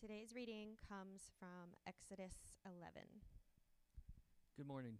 Today's 0.00 0.32
reading 0.34 0.78
comes 0.88 1.30
from 1.38 1.76
Exodus 1.86 2.32
11. 2.64 3.02
Good 4.56 4.66
morning. 4.66 4.94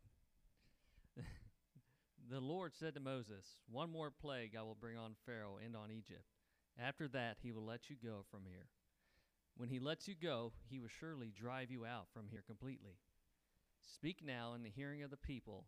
the 2.30 2.38
Lord 2.38 2.74
said 2.74 2.92
to 2.94 3.00
Moses, 3.00 3.56
One 3.70 3.90
more 3.90 4.10
plague 4.10 4.54
I 4.58 4.62
will 4.62 4.76
bring 4.78 4.98
on 4.98 5.14
Pharaoh 5.24 5.56
and 5.64 5.74
on 5.74 5.90
Egypt. 5.90 6.26
After 6.78 7.08
that, 7.08 7.38
he 7.42 7.50
will 7.50 7.64
let 7.64 7.88
you 7.88 7.96
go 7.96 8.26
from 8.30 8.40
here. 8.44 8.66
When 9.56 9.70
he 9.70 9.78
lets 9.78 10.06
you 10.06 10.14
go, 10.14 10.52
he 10.68 10.78
will 10.78 10.88
surely 11.00 11.32
drive 11.34 11.70
you 11.70 11.86
out 11.86 12.08
from 12.12 12.26
here 12.30 12.44
completely. 12.46 12.98
Speak 13.80 14.18
now 14.22 14.52
in 14.52 14.62
the 14.62 14.68
hearing 14.68 15.02
of 15.02 15.10
the 15.10 15.16
people 15.16 15.64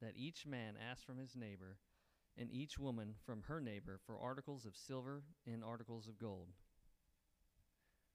that 0.00 0.16
each 0.16 0.46
man 0.46 0.76
ask 0.90 1.04
from 1.04 1.18
his 1.18 1.36
neighbor, 1.36 1.76
and 2.38 2.50
each 2.50 2.78
woman 2.78 3.16
from 3.26 3.42
her 3.42 3.60
neighbor 3.60 4.00
for 4.06 4.18
articles 4.18 4.64
of 4.64 4.74
silver 4.74 5.22
and 5.46 5.62
articles 5.62 6.08
of 6.08 6.18
gold. 6.18 6.48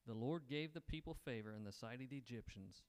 The 0.08 0.14
Lord 0.14 0.44
gave 0.48 0.74
the 0.74 0.82
people 0.82 1.16
favor 1.26 1.54
in 1.56 1.64
the 1.64 1.72
sight 1.72 2.02
of 2.02 2.10
the 2.10 2.18
Egyptians. 2.18 2.84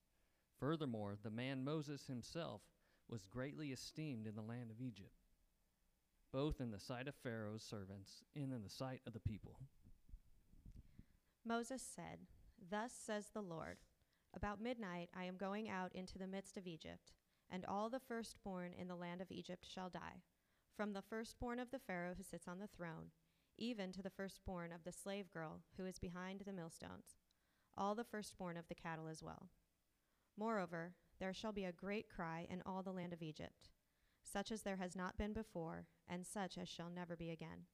Furthermore, 0.58 1.16
the 1.22 1.30
man 1.30 1.64
Moses 1.64 2.06
himself 2.06 2.60
was 3.08 3.26
greatly 3.26 3.72
esteemed 3.72 4.26
in 4.26 4.34
the 4.34 4.42
land 4.42 4.70
of 4.70 4.80
Egypt, 4.80 5.24
both 6.32 6.60
in 6.60 6.70
the 6.70 6.78
sight 6.78 7.08
of 7.08 7.14
Pharaoh's 7.14 7.62
servants 7.62 8.22
and 8.34 8.52
in 8.52 8.62
the 8.62 8.68
sight 8.68 9.00
of 9.06 9.12
the 9.12 9.20
people. 9.20 9.56
Moses 11.44 11.82
said, 11.82 12.26
Thus 12.70 12.92
says 12.92 13.30
the 13.32 13.42
Lord 13.42 13.78
About 14.34 14.60
midnight 14.60 15.08
I 15.16 15.24
am 15.24 15.36
going 15.36 15.68
out 15.68 15.92
into 15.94 16.18
the 16.18 16.26
midst 16.26 16.56
of 16.56 16.66
Egypt, 16.66 17.12
and 17.50 17.64
all 17.64 17.88
the 17.88 18.00
firstborn 18.00 18.72
in 18.72 18.88
the 18.88 18.96
land 18.96 19.20
of 19.20 19.30
Egypt 19.30 19.64
shall 19.66 19.88
die, 19.88 20.22
from 20.76 20.92
the 20.92 21.02
firstborn 21.02 21.60
of 21.60 21.70
the 21.70 21.78
Pharaoh 21.78 22.14
who 22.16 22.22
sits 22.22 22.48
on 22.48 22.58
the 22.58 22.66
throne, 22.66 23.12
even 23.58 23.92
to 23.92 24.02
the 24.02 24.10
firstborn 24.10 24.72
of 24.72 24.84
the 24.84 24.92
slave 24.92 25.30
girl 25.30 25.60
who 25.76 25.86
is 25.86 25.98
behind 25.98 26.40
the 26.40 26.52
millstones, 26.52 27.16
all 27.76 27.94
the 27.94 28.04
firstborn 28.04 28.56
of 28.56 28.68
the 28.68 28.74
cattle 28.74 29.08
as 29.08 29.22
well. 29.22 29.48
Moreover, 30.38 30.94
there 31.18 31.32
shall 31.32 31.52
be 31.52 31.64
a 31.64 31.72
great 31.72 32.08
cry 32.08 32.46
in 32.50 32.62
all 32.66 32.82
the 32.82 32.92
land 32.92 33.12
of 33.12 33.22
Egypt, 33.22 33.70
such 34.22 34.52
as 34.52 34.62
there 34.62 34.76
has 34.76 34.94
not 34.94 35.16
been 35.16 35.32
before, 35.32 35.86
and 36.08 36.26
such 36.26 36.58
as 36.58 36.68
shall 36.68 36.90
never 36.90 37.16
be 37.16 37.30
again. 37.30 37.66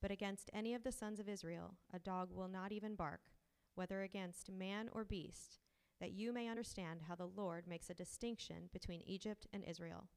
But 0.00 0.10
against 0.10 0.50
any 0.52 0.74
of 0.74 0.82
the 0.82 0.92
sons 0.92 1.20
of 1.20 1.28
Israel 1.28 1.76
a 1.92 1.98
dog 1.98 2.30
will 2.32 2.48
not 2.48 2.72
even 2.72 2.94
bark, 2.94 3.20
whether 3.74 4.02
against 4.02 4.50
man 4.50 4.88
or 4.92 5.04
beast, 5.04 5.58
that 6.00 6.12
you 6.12 6.32
may 6.32 6.48
understand 6.48 7.02
how 7.06 7.14
the 7.14 7.26
Lord 7.26 7.66
makes 7.66 7.88
a 7.88 7.94
distinction 7.94 8.68
between 8.72 9.02
Egypt 9.02 9.46
and 9.52 9.64
Israel. 9.64 10.08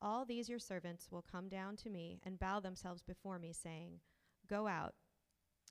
All 0.00 0.24
these 0.24 0.48
your 0.48 0.60
servants 0.60 1.08
will 1.10 1.24
come 1.30 1.48
down 1.48 1.76
to 1.76 1.90
me 1.90 2.20
and 2.24 2.38
bow 2.38 2.60
themselves 2.60 3.02
before 3.02 3.38
me, 3.38 3.52
saying, 3.52 4.00
Go 4.48 4.68
out, 4.68 4.94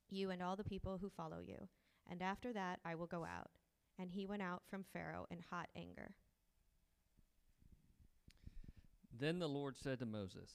you 0.09 0.31
and 0.31 0.41
all 0.43 0.55
the 0.55 0.63
people 0.63 0.97
who 0.97 1.09
follow 1.09 1.39
you, 1.39 1.69
and 2.09 2.21
after 2.21 2.51
that 2.53 2.79
I 2.83 2.95
will 2.95 3.07
go 3.07 3.23
out. 3.23 3.49
And 3.99 4.11
he 4.11 4.25
went 4.25 4.41
out 4.41 4.63
from 4.69 4.83
Pharaoh 4.93 5.25
in 5.31 5.39
hot 5.49 5.69
anger. 5.75 6.11
Then 9.17 9.39
the 9.39 9.49
Lord 9.49 9.77
said 9.77 9.99
to 9.99 10.05
Moses, 10.05 10.51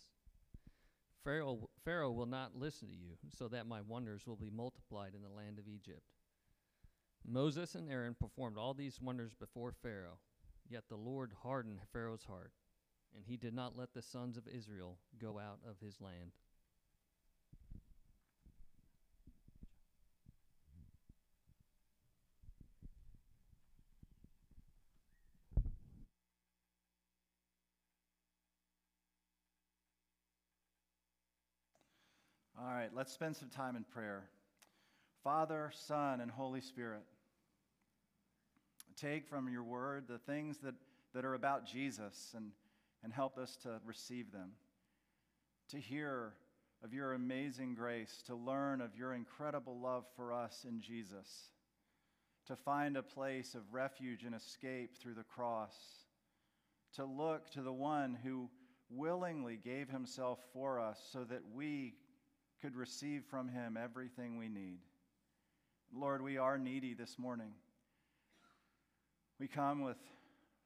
Pharaoh, 1.24 1.68
Pharaoh 1.84 2.12
will 2.12 2.26
not 2.26 2.56
listen 2.56 2.88
to 2.88 2.96
you, 2.96 3.16
so 3.36 3.48
that 3.48 3.66
my 3.66 3.80
wonders 3.80 4.26
will 4.26 4.36
be 4.36 4.50
multiplied 4.50 5.14
in 5.14 5.22
the 5.22 5.28
land 5.28 5.58
of 5.58 5.66
Egypt. 5.66 6.02
Moses 7.26 7.74
and 7.74 7.90
Aaron 7.90 8.14
performed 8.18 8.58
all 8.58 8.74
these 8.74 9.00
wonders 9.00 9.32
before 9.34 9.72
Pharaoh, 9.72 10.18
yet 10.68 10.84
the 10.88 10.96
Lord 10.96 11.32
hardened 11.42 11.80
Pharaoh's 11.92 12.24
heart, 12.24 12.52
and 13.14 13.24
he 13.26 13.36
did 13.36 13.54
not 13.54 13.76
let 13.76 13.92
the 13.94 14.02
sons 14.02 14.36
of 14.36 14.44
Israel 14.48 14.96
go 15.20 15.38
out 15.38 15.58
of 15.68 15.76
his 15.84 16.00
land. 16.00 16.32
All 32.58 32.72
right, 32.72 32.90
let's 32.94 33.12
spend 33.12 33.36
some 33.36 33.48
time 33.48 33.74
in 33.74 33.82
prayer. 33.82 34.22
Father, 35.24 35.72
Son, 35.74 36.20
and 36.20 36.30
Holy 36.30 36.60
Spirit, 36.60 37.02
take 38.96 39.26
from 39.26 39.48
your 39.48 39.64
word 39.64 40.04
the 40.08 40.18
things 40.18 40.58
that, 40.58 40.74
that 41.12 41.24
are 41.24 41.34
about 41.34 41.66
Jesus 41.66 42.32
and, 42.36 42.52
and 43.02 43.12
help 43.12 43.38
us 43.38 43.56
to 43.62 43.80
receive 43.84 44.32
them, 44.32 44.52
to 45.70 45.78
hear 45.78 46.34
of 46.84 46.92
your 46.92 47.12
amazing 47.12 47.74
grace, 47.74 48.22
to 48.26 48.34
learn 48.34 48.80
of 48.80 48.96
your 48.96 49.14
incredible 49.14 49.78
love 49.80 50.04
for 50.16 50.32
us 50.32 50.64
in 50.68 50.80
Jesus, 50.80 51.50
to 52.46 52.56
find 52.56 52.96
a 52.96 53.02
place 53.02 53.54
of 53.54 53.72
refuge 53.72 54.24
and 54.24 54.34
escape 54.34 54.98
through 54.98 55.14
the 55.14 55.22
cross, 55.22 55.74
to 56.94 57.04
look 57.04 57.50
to 57.50 57.62
the 57.62 57.72
one 57.72 58.18
who 58.22 58.50
willingly 58.90 59.56
gave 59.56 59.88
himself 59.88 60.38
for 60.52 60.80
us 60.80 60.98
so 61.12 61.24
that 61.24 61.42
we 61.54 61.94
could 62.60 62.76
receive 62.76 63.24
from 63.30 63.48
him 63.48 63.76
everything 63.82 64.36
we 64.36 64.48
need. 64.48 64.78
Lord, 65.94 66.22
we 66.22 66.38
are 66.38 66.58
needy 66.58 66.94
this 66.94 67.18
morning. 67.18 67.52
We 69.38 69.48
come 69.48 69.82
with 69.82 69.96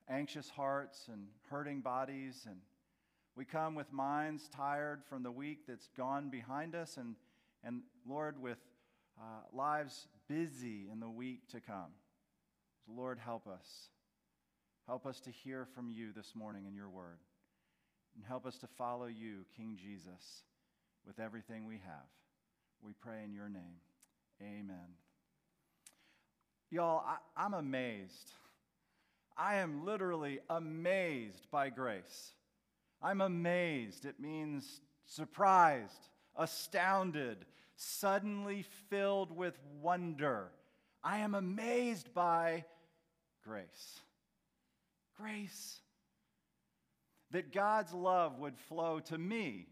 anxious 0.08 0.48
hearts 0.48 1.08
and 1.12 1.26
hurting 1.50 1.80
bodies, 1.80 2.44
and 2.46 2.56
we 3.36 3.44
come 3.44 3.74
with 3.74 3.92
minds 3.92 4.48
tired 4.48 5.02
from 5.08 5.22
the 5.22 5.30
week 5.30 5.66
that's 5.66 5.88
gone 5.96 6.30
behind 6.30 6.74
us, 6.74 6.96
and, 6.96 7.16
and 7.64 7.82
Lord, 8.08 8.40
with 8.40 8.58
uh, 9.18 9.42
lives 9.52 10.08
busy 10.28 10.88
in 10.90 11.00
the 11.00 11.08
week 11.08 11.48
to 11.50 11.60
come. 11.60 11.92
Lord, 12.88 13.18
help 13.18 13.46
us. 13.46 13.90
Help 14.86 15.06
us 15.06 15.20
to 15.20 15.30
hear 15.30 15.66
from 15.74 15.90
you 15.90 16.12
this 16.14 16.34
morning 16.34 16.66
in 16.66 16.74
your 16.74 16.88
word, 16.88 17.18
and 18.14 18.24
help 18.24 18.46
us 18.46 18.58
to 18.58 18.66
follow 18.66 19.06
you, 19.06 19.44
King 19.56 19.76
Jesus 19.76 20.44
with 21.06 21.20
everything 21.20 21.66
we 21.66 21.76
have. 21.86 22.08
We 22.82 22.92
pray 23.00 23.22
in 23.24 23.32
your 23.32 23.48
name. 23.48 23.80
Amen. 24.42 24.96
Y'all, 26.70 27.04
I, 27.36 27.46
am 27.46 27.54
amazed. 27.54 28.32
I 29.36 29.56
am 29.56 29.84
literally 29.84 30.41
amazed 30.48 31.50
by 31.50 31.69
grace. 31.69 32.32
I'm 33.02 33.20
amazed. 33.20 34.06
It 34.06 34.19
means 34.19 34.80
surprised, 35.04 36.08
astounded, 36.36 37.44
suddenly 37.76 38.64
filled 38.88 39.36
with 39.36 39.58
wonder. 39.82 40.48
I 41.04 41.19
am 41.19 41.34
amazed 41.34 42.14
by 42.14 42.64
grace. 43.44 44.00
Grace. 45.16 45.80
That 47.32 47.53
God's 47.53 47.92
love 47.92 48.38
would 48.38 48.56
flow 48.56 49.00
to 49.00 49.18
me, 49.18 49.66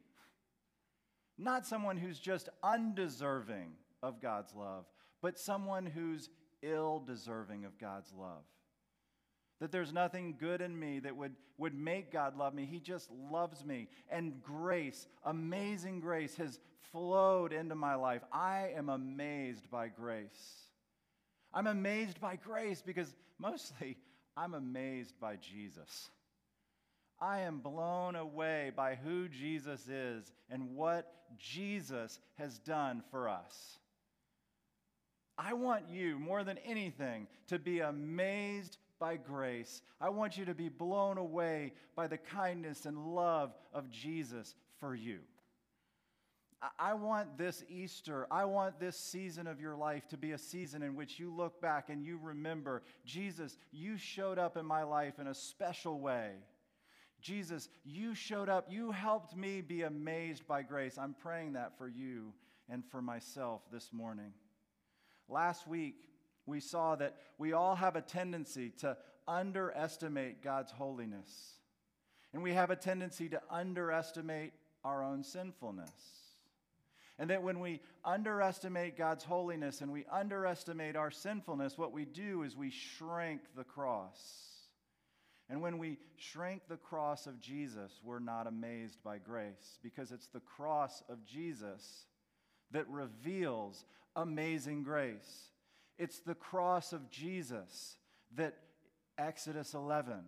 not 1.38 1.66
someone 1.66 1.96
who's 1.96 2.18
just 2.18 2.48
undeserving 2.62 3.70
of 4.02 4.20
God's 4.20 4.54
love, 4.54 4.84
but 5.22 5.38
someone 5.38 5.86
who's 5.86 6.28
ill 6.62 7.02
deserving 7.06 7.64
of 7.64 7.78
God's 7.78 8.12
love. 8.12 8.44
That 9.60 9.72
there's 9.72 9.92
nothing 9.92 10.36
good 10.38 10.60
in 10.60 10.78
me 10.78 11.00
that 11.00 11.16
would, 11.16 11.34
would 11.58 11.74
make 11.74 12.12
God 12.12 12.36
love 12.36 12.54
me. 12.54 12.66
He 12.70 12.80
just 12.80 13.10
loves 13.30 13.64
me. 13.64 13.88
And 14.10 14.42
grace, 14.42 15.06
amazing 15.24 16.00
grace, 16.00 16.36
has 16.36 16.58
flowed 16.92 17.52
into 17.52 17.74
my 17.74 17.94
life. 17.94 18.22
I 18.32 18.72
am 18.76 18.88
amazed 18.88 19.70
by 19.70 19.88
grace. 19.88 20.64
I'm 21.52 21.66
amazed 21.66 22.20
by 22.20 22.36
grace 22.36 22.82
because 22.84 23.14
mostly 23.38 23.96
I'm 24.36 24.54
amazed 24.54 25.18
by 25.20 25.36
Jesus. 25.36 26.10
I 27.20 27.40
am 27.40 27.60
blown 27.60 28.16
away 28.16 28.72
by 28.74 28.96
who 28.96 29.28
Jesus 29.28 29.86
is 29.88 30.32
and 30.50 30.74
what 30.74 31.12
Jesus 31.38 32.18
has 32.34 32.58
done 32.58 33.02
for 33.10 33.28
us. 33.28 33.78
I 35.36 35.54
want 35.54 35.88
you, 35.88 36.18
more 36.18 36.44
than 36.44 36.58
anything, 36.58 37.26
to 37.48 37.58
be 37.58 37.80
amazed 37.80 38.78
by 39.04 39.16
grace. 39.16 39.82
I 40.00 40.08
want 40.08 40.38
you 40.38 40.46
to 40.46 40.54
be 40.54 40.70
blown 40.70 41.18
away 41.18 41.74
by 41.94 42.06
the 42.06 42.16
kindness 42.16 42.86
and 42.86 43.14
love 43.14 43.52
of 43.74 43.90
Jesus 43.90 44.54
for 44.80 44.94
you. 44.94 45.18
I 46.78 46.94
want 46.94 47.36
this 47.36 47.62
Easter, 47.68 48.26
I 48.30 48.46
want 48.46 48.80
this 48.80 48.98
season 48.98 49.46
of 49.46 49.60
your 49.60 49.76
life 49.76 50.08
to 50.08 50.16
be 50.16 50.32
a 50.32 50.38
season 50.38 50.82
in 50.82 50.96
which 50.96 51.20
you 51.20 51.30
look 51.30 51.60
back 51.60 51.90
and 51.90 52.02
you 52.02 52.18
remember, 52.22 52.82
Jesus, 53.04 53.58
you 53.72 53.98
showed 53.98 54.38
up 54.38 54.56
in 54.56 54.64
my 54.64 54.84
life 54.84 55.18
in 55.18 55.26
a 55.26 55.34
special 55.34 56.00
way. 56.00 56.30
Jesus, 57.20 57.68
you 57.84 58.14
showed 58.14 58.48
up. 58.48 58.68
You 58.70 58.90
helped 58.90 59.36
me 59.36 59.60
be 59.60 59.82
amazed 59.82 60.46
by 60.46 60.62
grace. 60.62 60.96
I'm 60.96 61.14
praying 61.20 61.52
that 61.52 61.76
for 61.76 61.88
you 61.88 62.32
and 62.70 62.82
for 62.90 63.02
myself 63.02 63.60
this 63.70 63.92
morning. 63.92 64.32
Last 65.28 65.68
week, 65.68 65.96
we 66.46 66.60
saw 66.60 66.96
that 66.96 67.16
we 67.38 67.52
all 67.52 67.74
have 67.74 67.96
a 67.96 68.02
tendency 68.02 68.70
to 68.78 68.96
underestimate 69.26 70.42
God's 70.42 70.72
holiness, 70.72 71.54
and 72.32 72.42
we 72.42 72.52
have 72.52 72.70
a 72.70 72.76
tendency 72.76 73.28
to 73.30 73.40
underestimate 73.50 74.52
our 74.84 75.02
own 75.02 75.22
sinfulness. 75.22 75.90
And 77.16 77.30
that 77.30 77.44
when 77.44 77.60
we 77.60 77.80
underestimate 78.04 78.98
God's 78.98 79.22
holiness 79.22 79.80
and 79.80 79.92
we 79.92 80.04
underestimate 80.10 80.96
our 80.96 81.12
sinfulness, 81.12 81.78
what 81.78 81.92
we 81.92 82.04
do 82.04 82.42
is 82.42 82.56
we 82.56 82.70
shrink 82.70 83.40
the 83.56 83.62
cross. 83.62 84.18
And 85.48 85.62
when 85.62 85.78
we 85.78 85.98
shrink 86.16 86.62
the 86.68 86.76
cross 86.76 87.28
of 87.28 87.38
Jesus, 87.38 88.00
we're 88.02 88.18
not 88.18 88.48
amazed 88.48 88.98
by 89.04 89.18
grace 89.18 89.78
because 89.82 90.10
it's 90.10 90.26
the 90.26 90.40
cross 90.40 91.02
of 91.08 91.24
Jesus 91.24 92.06
that 92.72 92.88
reveals 92.88 93.84
amazing 94.16 94.82
grace. 94.82 95.50
It's 95.98 96.20
the 96.20 96.34
cross 96.34 96.92
of 96.92 97.10
Jesus 97.10 97.96
that 98.36 98.56
Exodus 99.18 99.74
11 99.74 100.24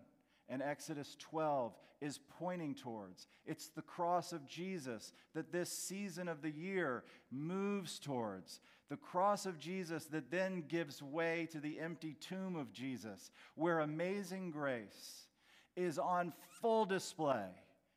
and 0.48 0.62
Exodus 0.62 1.16
12 1.18 1.74
is 2.00 2.20
pointing 2.38 2.74
towards. 2.74 3.26
It's 3.46 3.68
the 3.68 3.82
cross 3.82 4.32
of 4.32 4.46
Jesus 4.46 5.12
that 5.34 5.52
this 5.52 5.70
season 5.70 6.28
of 6.28 6.42
the 6.42 6.50
year 6.50 7.04
moves 7.30 7.98
towards. 7.98 8.60
The 8.88 8.96
cross 8.96 9.46
of 9.46 9.58
Jesus 9.58 10.04
that 10.06 10.30
then 10.30 10.64
gives 10.68 11.02
way 11.02 11.48
to 11.50 11.58
the 11.58 11.80
empty 11.80 12.14
tomb 12.20 12.54
of 12.54 12.72
Jesus, 12.72 13.32
where 13.56 13.80
amazing 13.80 14.50
grace 14.50 15.26
is 15.74 15.98
on 15.98 16.32
full 16.60 16.84
display. 16.84 17.48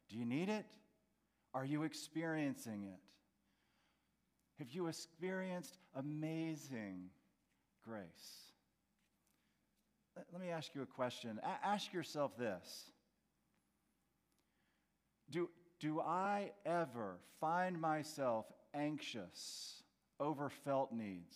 Do 0.09 0.17
you 0.17 0.25
need 0.25 0.49
it? 0.49 0.65
Are 1.53 1.65
you 1.65 1.83
experiencing 1.83 2.83
it? 2.83 2.99
Have 4.57 4.71
you 4.71 4.87
experienced 4.87 5.77
amazing 5.95 7.09
grace? 7.89 8.51
Let 10.31 10.41
me 10.41 10.49
ask 10.49 10.75
you 10.75 10.81
a 10.81 10.85
question. 10.85 11.39
A- 11.43 11.67
ask 11.67 11.91
yourself 11.93 12.37
this 12.37 12.91
do, 15.31 15.49
do 15.79 15.99
I 16.01 16.51
ever 16.65 17.17
find 17.39 17.79
myself 17.79 18.45
anxious 18.73 19.83
over 20.19 20.49
felt 20.49 20.91
needs? 20.91 21.35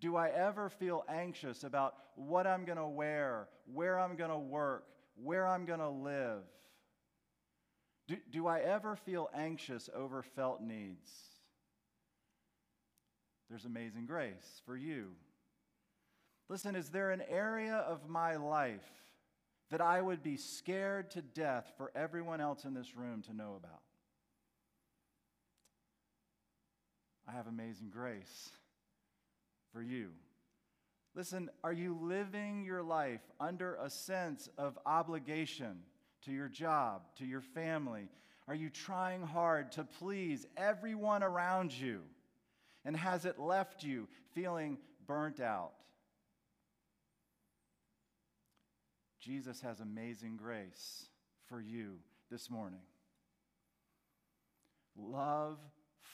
Do 0.00 0.16
I 0.16 0.28
ever 0.28 0.70
feel 0.70 1.04
anxious 1.08 1.64
about 1.64 1.94
what 2.16 2.46
I'm 2.46 2.64
going 2.64 2.78
to 2.78 2.86
wear, 2.88 3.48
where 3.72 3.98
I'm 3.98 4.16
going 4.16 4.30
to 4.30 4.38
work, 4.38 4.84
where 5.22 5.46
I'm 5.46 5.66
going 5.66 5.80
to 5.80 5.90
live? 5.90 6.42
Do, 8.08 8.16
do 8.32 8.46
I 8.46 8.60
ever 8.60 8.96
feel 8.96 9.28
anxious 9.34 9.88
over 9.94 10.22
felt 10.22 10.62
needs? 10.62 11.29
There's 13.50 13.64
amazing 13.64 14.06
grace 14.06 14.62
for 14.64 14.76
you. 14.76 15.08
Listen, 16.48 16.76
is 16.76 16.90
there 16.90 17.10
an 17.10 17.22
area 17.28 17.74
of 17.74 18.08
my 18.08 18.36
life 18.36 18.86
that 19.70 19.80
I 19.80 20.00
would 20.00 20.22
be 20.22 20.36
scared 20.36 21.10
to 21.12 21.22
death 21.22 21.72
for 21.76 21.90
everyone 21.96 22.40
else 22.40 22.64
in 22.64 22.74
this 22.74 22.96
room 22.96 23.22
to 23.22 23.34
know 23.34 23.56
about? 23.58 23.82
I 27.28 27.32
have 27.32 27.48
amazing 27.48 27.90
grace 27.90 28.50
for 29.72 29.82
you. 29.82 30.10
Listen, 31.16 31.50
are 31.64 31.72
you 31.72 31.98
living 32.00 32.62
your 32.64 32.82
life 32.84 33.20
under 33.40 33.74
a 33.76 33.90
sense 33.90 34.48
of 34.58 34.78
obligation 34.86 35.80
to 36.24 36.32
your 36.32 36.48
job, 36.48 37.02
to 37.18 37.24
your 37.24 37.40
family? 37.40 38.08
Are 38.46 38.54
you 38.54 38.70
trying 38.70 39.22
hard 39.22 39.72
to 39.72 39.84
please 39.84 40.46
everyone 40.56 41.24
around 41.24 41.72
you? 41.72 42.02
And 42.84 42.96
has 42.96 43.24
it 43.24 43.38
left 43.38 43.82
you 43.82 44.08
feeling 44.34 44.78
burnt 45.06 45.40
out? 45.40 45.72
Jesus 49.20 49.60
has 49.60 49.80
amazing 49.80 50.36
grace 50.36 51.06
for 51.48 51.60
you 51.60 51.98
this 52.30 52.48
morning. 52.48 52.80
Love 54.96 55.58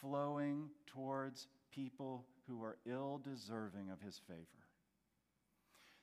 flowing 0.01 0.71
towards 0.87 1.47
people 1.71 2.27
who 2.49 2.63
are 2.63 2.79
ill 2.85 3.21
deserving 3.23 3.91
of 3.91 4.01
his 4.01 4.21
favor. 4.27 4.43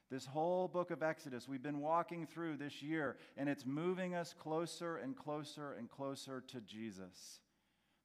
This 0.10 0.26
whole 0.26 0.68
book 0.68 0.92
of 0.92 1.02
Exodus 1.02 1.48
we've 1.48 1.64
been 1.64 1.80
walking 1.80 2.26
through 2.26 2.58
this 2.58 2.82
year, 2.82 3.18
and 3.36 3.50
it's 3.50 3.66
moving 3.66 4.16
us 4.16 4.34
closer 4.38 4.98
and 4.98 5.16
closer 5.16 5.74
and 5.74 5.90
closer 5.90 6.42
to 6.48 6.62
Jesus 6.62 7.40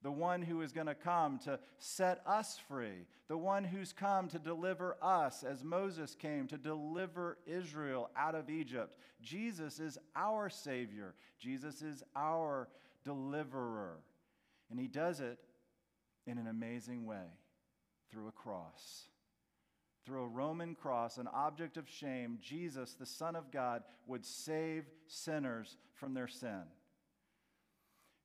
the 0.03 0.11
one 0.11 0.43
who 0.43 0.63
is 0.63 0.73
going 0.73 0.87
to 0.87 0.95
come 0.95 1.39
to 1.41 1.59
set 1.79 2.23
us 2.27 2.59
free, 2.69 3.07
the 3.29 3.37
one 3.37 3.65
who's 3.65 3.93
come 3.93 4.29
to 4.29 4.39
deliver 4.39 4.97
us 5.03 5.43
as 5.43 5.65
Moses 5.65 6.15
came 6.15 6.47
to 6.49 6.57
deliver 6.57 7.39
Israel 7.47 8.11
out 8.17 8.35
of 8.35 8.49
Egypt. 8.49 8.97
Jesus 9.21 9.81
is 9.81 9.99
our 10.15 10.49
Savior, 10.49 11.15
Jesus 11.39 11.83
is 11.83 12.03
our 12.15 12.69
deliverer. 13.05 13.99
And 14.71 14.79
he 14.79 14.87
does 14.87 15.21
it 15.21 15.39
in 16.27 16.39
an 16.39 16.47
amazing 16.47 17.07
way 17.07 17.25
through 18.11 18.29
a 18.29 18.33
cross. 18.33 19.05
Through 20.05 20.25
a 20.25 20.29
Roman 20.29 20.75
cross, 20.75 21.19
an 21.19 21.29
object 21.33 21.77
of 21.77 21.89
shame, 21.89 22.39
Jesus, 22.41 22.95
the 22.95 23.07
Son 23.07 23.37
of 23.37 23.51
God, 23.51 23.83
would 24.07 24.25
save 24.25 24.85
sinners 25.07 25.77
from 25.95 26.15
their 26.15 26.29
sin. 26.29 26.63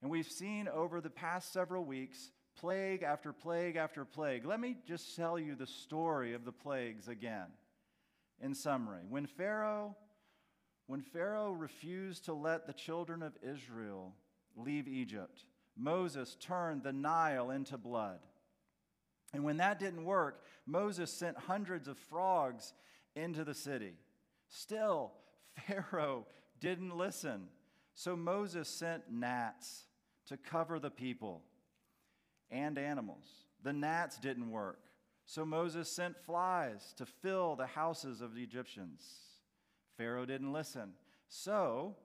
And 0.04 0.10
we've 0.10 0.30
seen 0.30 0.68
over 0.68 1.00
the 1.00 1.08
past 1.08 1.50
several 1.50 1.82
weeks 1.82 2.30
plague 2.60 3.02
after 3.02 3.32
plague 3.32 3.76
after 3.76 4.04
plague. 4.04 4.44
Let 4.44 4.60
me 4.60 4.76
just 4.86 5.16
tell 5.16 5.38
you 5.38 5.54
the 5.54 5.66
story 5.66 6.34
of 6.34 6.44
the 6.44 6.52
plagues 6.52 7.08
again 7.08 7.46
in 8.38 8.54
summary. 8.54 9.00
When 9.08 9.24
Pharaoh 9.24 9.96
when 10.88 11.00
Pharaoh 11.00 11.52
refused 11.52 12.26
to 12.26 12.34
let 12.34 12.66
the 12.66 12.74
children 12.74 13.22
of 13.22 13.32
Israel 13.42 14.14
leave 14.54 14.86
Egypt, 14.86 15.46
Moses 15.74 16.36
turned 16.38 16.82
the 16.82 16.92
Nile 16.92 17.50
into 17.50 17.78
blood. 17.78 18.18
And 19.32 19.42
when 19.42 19.56
that 19.56 19.78
didn't 19.78 20.04
work, 20.04 20.44
Moses 20.66 21.10
sent 21.10 21.38
hundreds 21.38 21.88
of 21.88 21.96
frogs 21.96 22.74
into 23.16 23.42
the 23.42 23.54
city. 23.54 23.94
Still, 24.50 25.12
Pharaoh 25.66 26.26
didn't 26.60 26.94
listen. 26.94 27.48
So 27.94 28.14
Moses 28.16 28.68
sent 28.68 29.04
gnats 29.10 29.86
to 30.28 30.36
cover 30.36 30.78
the 30.78 30.90
people 30.90 31.42
and 32.50 32.78
animals. 32.78 33.24
The 33.62 33.72
gnats 33.72 34.18
didn't 34.18 34.50
work, 34.50 34.80
so 35.26 35.44
Moses 35.44 35.90
sent 35.90 36.16
flies 36.24 36.94
to 36.98 37.06
fill 37.06 37.56
the 37.56 37.66
houses 37.66 38.20
of 38.20 38.34
the 38.34 38.42
Egyptians. 38.42 39.02
Pharaoh 39.96 40.26
didn't 40.26 40.52
listen, 40.52 40.92
so 41.28 41.96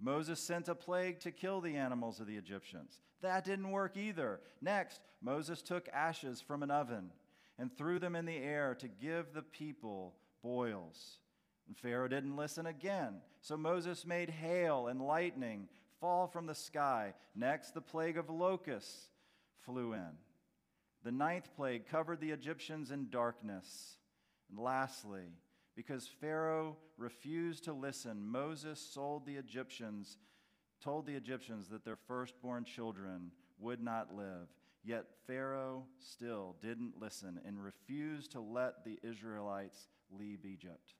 Moses 0.00 0.40
sent 0.40 0.68
a 0.68 0.74
plague 0.74 1.20
to 1.20 1.30
kill 1.30 1.60
the 1.60 1.76
animals 1.76 2.20
of 2.20 2.26
the 2.26 2.36
Egyptians. 2.36 3.00
That 3.22 3.44
didn't 3.44 3.70
work 3.70 3.96
either. 3.96 4.40
Next, 4.62 5.00
Moses 5.22 5.62
took 5.62 5.88
ashes 5.92 6.40
from 6.40 6.62
an 6.62 6.70
oven 6.70 7.10
and 7.58 7.76
threw 7.76 7.98
them 7.98 8.16
in 8.16 8.24
the 8.24 8.38
air 8.38 8.74
to 8.80 8.88
give 8.88 9.32
the 9.32 9.42
people 9.42 10.14
boils. 10.42 11.18
And 11.68 11.76
Pharaoh 11.76 12.08
didn't 12.08 12.36
listen 12.36 12.66
again. 12.66 13.20
So 13.42 13.56
Moses 13.56 14.06
made 14.06 14.30
hail 14.30 14.88
and 14.88 15.00
lightning 15.00 15.68
fall 16.00 16.26
from 16.26 16.46
the 16.46 16.54
sky. 16.54 17.14
Next, 17.34 17.72
the 17.72 17.80
plague 17.80 18.16
of 18.16 18.30
locusts 18.30 19.08
flew 19.64 19.92
in. 19.92 20.10
The 21.04 21.12
ninth 21.12 21.50
plague 21.56 21.86
covered 21.86 22.20
the 22.20 22.30
Egyptians 22.30 22.90
in 22.90 23.10
darkness. 23.10 23.96
And 24.50 24.58
lastly, 24.58 25.24
because 25.76 26.08
Pharaoh 26.20 26.76
refused 26.96 27.64
to 27.64 27.72
listen, 27.72 28.26
Moses 28.26 28.80
sold 28.80 29.24
the 29.24 29.36
Egyptians, 29.36 30.18
told 30.82 31.06
the 31.06 31.14
Egyptians 31.14 31.68
that 31.68 31.84
their 31.84 31.96
firstborn 31.96 32.64
children 32.64 33.30
would 33.58 33.82
not 33.82 34.14
live. 34.14 34.48
Yet 34.82 35.04
Pharaoh 35.26 35.84
still 35.98 36.56
didn't 36.62 37.00
listen 37.00 37.40
and 37.46 37.62
refused 37.62 38.32
to 38.32 38.40
let 38.40 38.84
the 38.84 38.98
Israelites 39.02 39.88
leave 40.10 40.44
Egypt 40.44 40.94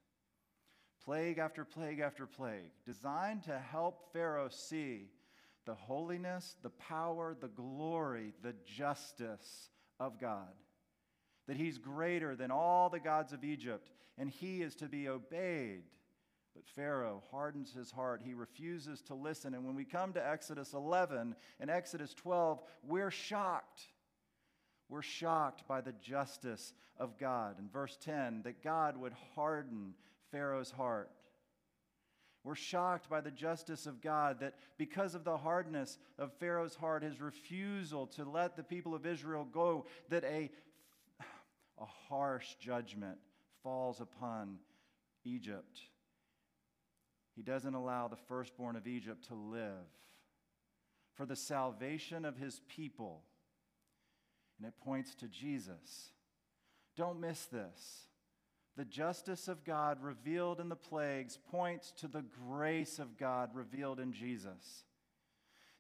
plague 1.05 1.39
after 1.39 1.65
plague 1.65 2.01
after 2.01 2.27
plague, 2.27 2.71
designed 2.85 3.45
to 3.45 3.59
help 3.59 4.13
Pharaoh 4.13 4.49
see 4.49 5.09
the 5.67 5.75
holiness, 5.75 6.57
the 6.63 6.71
power, 6.71 7.37
the 7.41 7.49
glory, 7.49 8.33
the 8.43 8.55
justice 8.65 9.71
of 9.99 10.21
God. 10.21 10.53
That 11.47 11.57
he's 11.57 11.79
greater 11.79 12.37
than 12.37 12.51
all 12.51 12.91
the 12.91 13.01
gods 13.01 13.33
of 13.33 13.45
Egypt, 13.45 13.91
and 14.19 14.29
he 14.29 14.63
is 14.63 14.75
to 14.77 14.87
be 14.87 15.09
obeyed. 15.09 15.83
But 16.55 16.67
Pharaoh 16.67 17.23
hardens 17.31 17.73
his 17.73 17.91
heart. 17.91 18.23
He 18.25 18.35
refuses 18.35 19.01
to 19.03 19.15
listen. 19.15 19.55
And 19.55 19.65
when 19.65 19.77
we 19.77 19.85
come 19.85 20.13
to 20.15 20.29
Exodus 20.29 20.73
11 20.73 21.37
and 21.61 21.71
Exodus 21.71 22.13
12, 22.15 22.61
we're 22.87 23.11
shocked. 23.11 23.83
We're 24.89 25.03
shocked 25.03 25.69
by 25.69 25.81
the 25.81 25.93
justice 25.93 26.75
of 26.99 27.17
God. 27.17 27.59
In 27.61 27.69
verse 27.69 27.97
10, 28.03 28.43
that 28.43 28.63
God 28.63 28.97
would 28.97 29.13
harden 29.37 29.95
Pharaoh's 30.31 30.71
heart. 30.71 31.11
We're 32.43 32.55
shocked 32.55 33.11
by 33.11 33.21
the 33.21 33.31
justice 33.31 33.87
of 33.87 34.01
God 34.01 34.41
that 34.41 34.55
because 34.79 35.15
of 35.15 35.25
the 35.25 35.37
hardness 35.37 35.99
of 36.19 36.33
Pharaoh's 36.35 36.75
heart, 36.75 37.03
his 37.03 37.21
refusal 37.21 38.07
to 38.09 38.25
let 38.25 38.57
the 38.57 38.63
people 38.63 38.95
of 38.95 39.05
Israel 39.05 39.47
go, 39.51 39.85
that 40.09 40.25
a, 40.25 40.51
a 41.79 41.87
harsh 42.09 42.55
judgment 42.59 43.19
falls 43.63 44.01
upon 44.01 44.57
Egypt. 45.25 45.81
He 47.37 47.43
doesn't 47.43 47.75
allow 47.75 48.09
the 48.09 48.17
firstborn 48.17 48.77
of 48.77 48.87
Egypt 48.87 49.29
to 49.29 49.35
live. 49.35 49.87
For 51.15 51.27
the 51.27 51.37
salvation 51.37 52.25
of 52.25 52.39
his 52.39 52.63
people, 52.69 53.23
and 54.59 54.67
it 54.67 54.75
points 54.83 55.15
to 55.17 55.29
Jesus. 55.29 56.13
Don't 56.97 57.21
miss 57.21 57.45
this. 57.47 58.07
The 58.77 58.85
justice 58.85 59.49
of 59.49 59.65
God 59.65 60.03
revealed 60.03 60.61
in 60.61 60.69
the 60.69 60.77
plagues 60.77 61.39
points 61.51 61.93
to 61.99 62.09
the 62.09 62.25
grace 62.49 62.99
of 62.99 63.19
God 63.19 63.51
revealed 63.55 64.01
in 64.01 64.13
Jesus. 64.13 64.85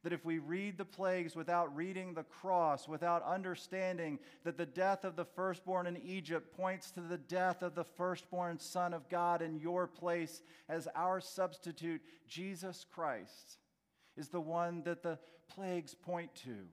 That 0.03 0.13
if 0.15 0.25
we 0.25 0.39
read 0.39 0.79
the 0.79 0.85
plagues 0.85 1.37
without 1.37 1.75
reading 1.77 2.15
the 2.15 2.23
cross, 2.23 2.89
without 2.89 3.23
understanding 3.23 4.19
that 4.45 4.57
the 4.57 4.67
death 4.67 5.05
of 5.05 5.15
the 5.15 5.27
firstborn 5.27 5.87
in 5.87 5.99
Egypt 5.99 6.57
points 6.57 6.91
to 6.93 7.01
the 7.01 7.19
death 7.19 7.63
of 7.63 7.75
the 7.75 7.85
firstborn 7.85 8.59
Son 8.59 8.95
of 8.95 9.11
God 9.11 9.43
in 9.43 9.61
your 9.61 9.87
place 9.87 10.43
as 10.71 10.89
our 10.97 11.21
substitute, 11.21 12.01
Jesus 12.27 12.87
Christ 12.91 13.59
is 14.17 14.29
the 14.29 14.41
one 14.41 14.83
that 14.85 15.03
the 15.03 15.19
plagues 15.49 15.95
point 15.95 16.35
to. 16.45 16.67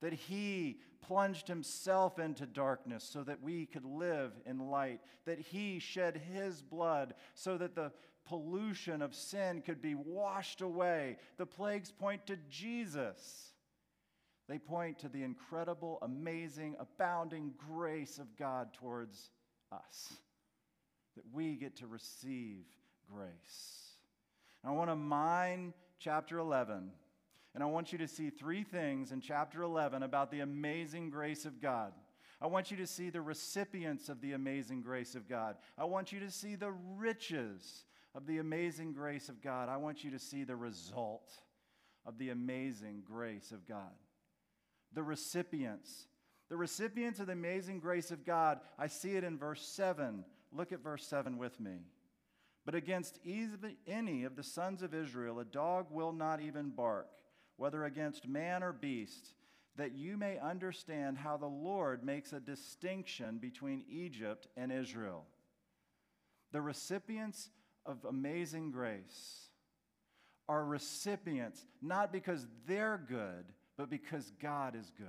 That 0.00 0.12
he 0.12 0.78
plunged 1.06 1.48
himself 1.48 2.18
into 2.18 2.46
darkness 2.46 3.04
so 3.04 3.22
that 3.22 3.42
we 3.42 3.66
could 3.66 3.84
live 3.84 4.32
in 4.46 4.70
light. 4.70 5.00
That 5.26 5.38
he 5.38 5.78
shed 5.78 6.20
his 6.32 6.62
blood 6.62 7.14
so 7.34 7.56
that 7.58 7.74
the 7.74 7.92
pollution 8.26 9.00
of 9.02 9.14
sin 9.14 9.62
could 9.62 9.80
be 9.80 9.94
washed 9.94 10.60
away. 10.60 11.16
The 11.38 11.46
plagues 11.46 11.90
point 11.90 12.26
to 12.26 12.36
Jesus. 12.50 13.52
They 14.48 14.58
point 14.58 14.98
to 15.00 15.08
the 15.08 15.22
incredible, 15.22 15.98
amazing, 16.02 16.76
abounding 16.78 17.52
grace 17.70 18.18
of 18.18 18.36
God 18.36 18.72
towards 18.74 19.30
us. 19.72 20.14
That 21.16 21.24
we 21.32 21.56
get 21.56 21.76
to 21.76 21.86
receive 21.86 22.64
grace. 23.12 23.92
And 24.62 24.72
I 24.72 24.76
want 24.76 24.90
to 24.90 24.96
mine 24.96 25.74
chapter 25.98 26.38
11. 26.38 26.90
And 27.58 27.64
I 27.64 27.66
want 27.66 27.90
you 27.90 27.98
to 27.98 28.06
see 28.06 28.30
three 28.30 28.62
things 28.62 29.10
in 29.10 29.20
chapter 29.20 29.62
11 29.62 30.04
about 30.04 30.30
the 30.30 30.38
amazing 30.38 31.10
grace 31.10 31.44
of 31.44 31.60
God. 31.60 31.92
I 32.40 32.46
want 32.46 32.70
you 32.70 32.76
to 32.76 32.86
see 32.86 33.10
the 33.10 33.20
recipients 33.20 34.08
of 34.08 34.20
the 34.20 34.34
amazing 34.34 34.80
grace 34.80 35.16
of 35.16 35.28
God. 35.28 35.56
I 35.76 35.82
want 35.82 36.12
you 36.12 36.20
to 36.20 36.30
see 36.30 36.54
the 36.54 36.70
riches 36.70 37.84
of 38.14 38.28
the 38.28 38.38
amazing 38.38 38.92
grace 38.92 39.28
of 39.28 39.42
God. 39.42 39.68
I 39.68 39.76
want 39.76 40.04
you 40.04 40.12
to 40.12 40.20
see 40.20 40.44
the 40.44 40.54
result 40.54 41.32
of 42.06 42.16
the 42.16 42.30
amazing 42.30 43.02
grace 43.04 43.50
of 43.50 43.66
God. 43.66 43.90
The 44.94 45.02
recipients. 45.02 46.06
The 46.50 46.56
recipients 46.56 47.18
of 47.18 47.26
the 47.26 47.32
amazing 47.32 47.80
grace 47.80 48.12
of 48.12 48.24
God, 48.24 48.60
I 48.78 48.86
see 48.86 49.16
it 49.16 49.24
in 49.24 49.36
verse 49.36 49.62
7. 49.62 50.24
Look 50.52 50.70
at 50.70 50.84
verse 50.84 51.04
7 51.04 51.36
with 51.36 51.58
me. 51.58 51.78
But 52.64 52.76
against 52.76 53.18
any 53.26 54.22
of 54.22 54.36
the 54.36 54.44
sons 54.44 54.82
of 54.82 54.94
Israel, 54.94 55.40
a 55.40 55.44
dog 55.44 55.86
will 55.90 56.12
not 56.12 56.40
even 56.40 56.70
bark, 56.70 57.08
whether 57.58 57.84
against 57.84 58.26
man 58.26 58.62
or 58.62 58.72
beast, 58.72 59.34
that 59.76 59.92
you 59.92 60.16
may 60.16 60.38
understand 60.38 61.18
how 61.18 61.36
the 61.36 61.46
Lord 61.46 62.02
makes 62.02 62.32
a 62.32 62.40
distinction 62.40 63.38
between 63.38 63.84
Egypt 63.90 64.46
and 64.56 64.72
Israel. 64.72 65.26
The 66.52 66.62
recipients 66.62 67.50
of 67.84 68.04
amazing 68.04 68.70
grace 68.70 69.48
are 70.48 70.64
recipients 70.64 71.64
not 71.82 72.12
because 72.12 72.46
they're 72.66 73.00
good, 73.06 73.44
but 73.76 73.90
because 73.90 74.32
God 74.40 74.74
is 74.74 74.90
good. 74.96 75.06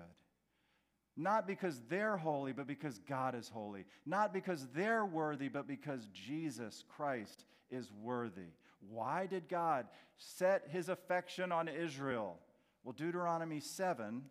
Not 1.19 1.45
because 1.45 1.81
they're 1.89 2.15
holy, 2.15 2.53
but 2.53 2.65
because 2.65 2.97
God 2.99 3.35
is 3.35 3.49
holy. 3.49 3.83
Not 4.05 4.33
because 4.33 4.65
they're 4.73 5.05
worthy, 5.05 5.49
but 5.49 5.67
because 5.67 6.07
Jesus 6.13 6.85
Christ 6.95 7.43
is 7.69 7.91
worthy. 7.91 8.53
Why 8.89 9.25
did 9.25 9.49
God 9.49 9.87
set 10.15 10.69
his 10.71 10.87
affection 10.87 11.51
on 11.51 11.67
Israel? 11.67 12.39
Well, 12.85 12.93
Deuteronomy 12.93 13.59
7 13.59 14.21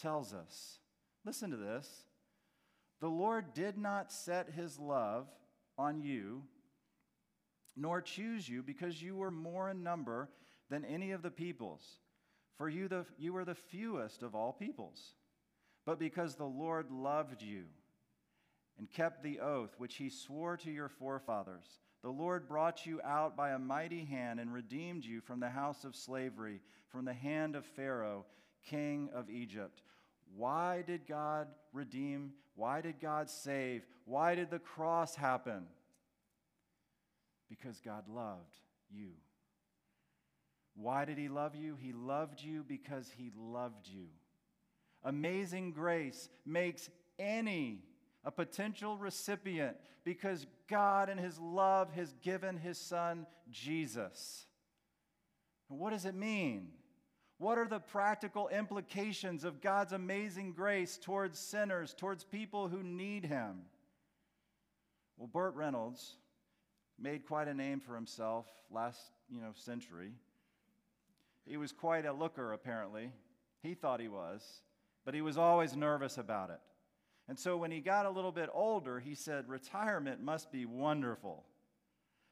tells 0.00 0.32
us. 0.32 0.78
Listen 1.26 1.50
to 1.50 1.58
this. 1.58 2.04
The 3.02 3.08
Lord 3.08 3.52
did 3.52 3.76
not 3.76 4.10
set 4.10 4.48
his 4.48 4.78
love 4.78 5.26
on 5.76 6.00
you, 6.00 6.44
nor 7.76 8.00
choose 8.00 8.48
you, 8.48 8.62
because 8.62 9.02
you 9.02 9.14
were 9.14 9.30
more 9.30 9.68
in 9.68 9.82
number 9.82 10.30
than 10.70 10.86
any 10.86 11.10
of 11.10 11.20
the 11.20 11.30
peoples. 11.30 11.98
For 12.56 12.70
you, 12.70 12.88
the, 12.88 13.04
you 13.18 13.34
were 13.34 13.44
the 13.44 13.54
fewest 13.54 14.22
of 14.22 14.34
all 14.34 14.54
peoples 14.54 15.12
but 15.84 15.98
because 15.98 16.34
the 16.34 16.44
Lord 16.44 16.90
loved 16.90 17.42
you 17.42 17.64
and 18.78 18.90
kept 18.90 19.22
the 19.22 19.40
oath 19.40 19.74
which 19.78 19.96
he 19.96 20.08
swore 20.08 20.56
to 20.58 20.70
your 20.70 20.88
forefathers. 20.88 21.80
The 22.02 22.10
Lord 22.10 22.48
brought 22.48 22.86
you 22.86 23.00
out 23.04 23.36
by 23.36 23.50
a 23.50 23.58
mighty 23.58 24.04
hand 24.04 24.40
and 24.40 24.52
redeemed 24.52 25.04
you 25.04 25.20
from 25.20 25.38
the 25.40 25.50
house 25.50 25.84
of 25.84 25.94
slavery, 25.94 26.60
from 26.88 27.04
the 27.04 27.12
hand 27.12 27.56
of 27.56 27.66
Pharaoh, 27.66 28.24
king 28.64 29.10
of 29.14 29.28
Egypt. 29.28 29.82
Why 30.34 30.82
did 30.86 31.06
God 31.06 31.48
redeem? 31.72 32.32
Why 32.54 32.80
did 32.80 33.00
God 33.00 33.28
save? 33.28 33.82
Why 34.06 34.34
did 34.34 34.50
the 34.50 34.58
cross 34.58 35.14
happen? 35.14 35.66
Because 37.48 37.80
God 37.84 38.04
loved 38.08 38.56
you. 38.90 39.10
Why 40.74 41.04
did 41.04 41.18
He 41.18 41.28
love 41.28 41.54
you? 41.54 41.76
He 41.78 41.92
loved 41.92 42.42
you 42.42 42.64
because 42.66 43.10
He 43.14 43.30
loved 43.36 43.88
you. 43.88 44.06
Amazing 45.04 45.72
grace 45.72 46.28
makes 46.44 46.90
any 47.18 47.82
a 48.24 48.30
potential 48.30 48.96
recipient 48.96 49.76
because 50.04 50.46
God, 50.68 51.08
in 51.08 51.18
His 51.18 51.38
love, 51.38 51.92
has 51.92 52.12
given 52.22 52.56
His 52.56 52.78
Son, 52.78 53.26
Jesus. 53.50 54.46
What 55.68 55.90
does 55.90 56.04
it 56.04 56.14
mean? 56.14 56.68
What 57.38 57.56
are 57.56 57.68
the 57.68 57.80
practical 57.80 58.48
implications 58.48 59.44
of 59.44 59.62
God's 59.62 59.92
amazing 59.92 60.52
grace 60.52 60.98
towards 60.98 61.38
sinners, 61.38 61.94
towards 61.94 62.24
people 62.24 62.68
who 62.68 62.82
need 62.82 63.24
Him? 63.24 63.62
Well, 65.16 65.28
Burt 65.28 65.54
Reynolds 65.54 66.16
made 66.98 67.26
quite 67.26 67.48
a 67.48 67.54
name 67.54 67.80
for 67.80 67.94
himself 67.94 68.46
last 68.70 69.00
you 69.30 69.40
know, 69.40 69.52
century. 69.54 70.12
He 71.46 71.56
was 71.56 71.72
quite 71.72 72.04
a 72.04 72.12
looker, 72.12 72.52
apparently. 72.52 73.10
He 73.62 73.74
thought 73.74 74.00
he 74.00 74.08
was 74.08 74.62
but 75.04 75.14
he 75.14 75.22
was 75.22 75.38
always 75.38 75.76
nervous 75.76 76.18
about 76.18 76.50
it. 76.50 76.60
And 77.28 77.38
so 77.38 77.56
when 77.56 77.70
he 77.70 77.80
got 77.80 78.06
a 78.06 78.10
little 78.10 78.32
bit 78.32 78.48
older, 78.52 78.98
he 78.98 79.14
said, 79.14 79.48
Retirement 79.48 80.20
must 80.20 80.50
be 80.50 80.66
wonderful. 80.66 81.44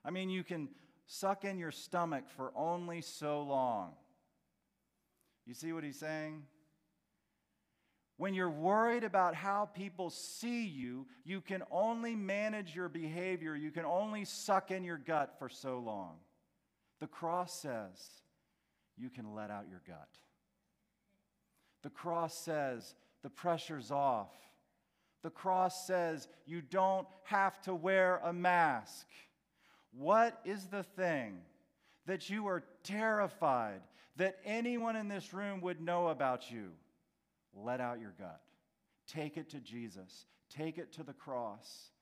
I 0.05 0.11
mean, 0.11 0.31
you 0.31 0.43
can 0.43 0.69
suck 1.07 1.45
in 1.45 1.59
your 1.59 1.71
stomach 1.71 2.25
for 2.37 2.53
only 2.57 3.01
so 3.01 3.43
long. 3.43 3.93
You 5.47 5.55
see 5.55 5.73
what 5.73 5.85
he's 5.85 5.99
saying? 5.99 6.43
When 8.19 8.35
you're 8.35 8.51
worried 8.51 9.05
about 9.05 9.37
how 9.37 9.67
people 9.67 10.11
see 10.11 10.67
you, 10.67 11.07
you 11.25 11.41
can 11.41 11.63
only 11.71 12.17
manage 12.17 12.75
your 12.75 12.89
behavior, 12.89 13.55
you 13.55 13.71
can 13.71 13.85
only 13.85 14.25
suck 14.25 14.73
in 14.73 14.83
your 14.83 14.99
gut 14.99 15.37
for 15.39 15.49
so 15.49 15.79
long. 15.79 16.17
The 17.01 17.07
cross 17.07 17.53
says 17.53 17.97
you 18.97 19.09
can 19.09 19.35
let 19.35 19.51
out 19.51 19.67
your 19.71 19.83
gut. 19.87 20.09
The 21.89 21.95
cross 21.95 22.37
says 22.37 22.95
the 23.23 23.31
pressure's 23.31 23.91
off. 23.91 24.31
The 25.23 25.31
cross 25.31 25.87
says 25.87 26.29
you 26.45 26.61
don't 26.61 27.07
have 27.23 27.63
to 27.63 27.75
wear 27.75 28.21
a 28.23 28.31
mask. 28.31 29.07
What 29.97 30.39
is 30.45 30.67
the 30.67 30.83
thing 30.83 31.39
that 32.05 32.29
you 32.29 32.47
are 32.47 32.63
terrified 32.85 33.81
that 34.17 34.37
anyone 34.45 34.97
in 34.97 35.09
this 35.09 35.33
room 35.33 35.63
would 35.63 35.81
know 35.81 36.09
about 36.09 36.51
you? 36.51 36.73
Let 37.55 37.81
out 37.81 38.01
your 38.01 38.15
gut. 38.19 38.43
Take 39.07 39.39
it 39.39 39.49
to 39.53 39.59
Jesus. 39.59 40.27
Take 40.51 40.77
it 40.77 40.93
to 40.93 41.03
the 41.03 41.15
cross. 41.15 41.93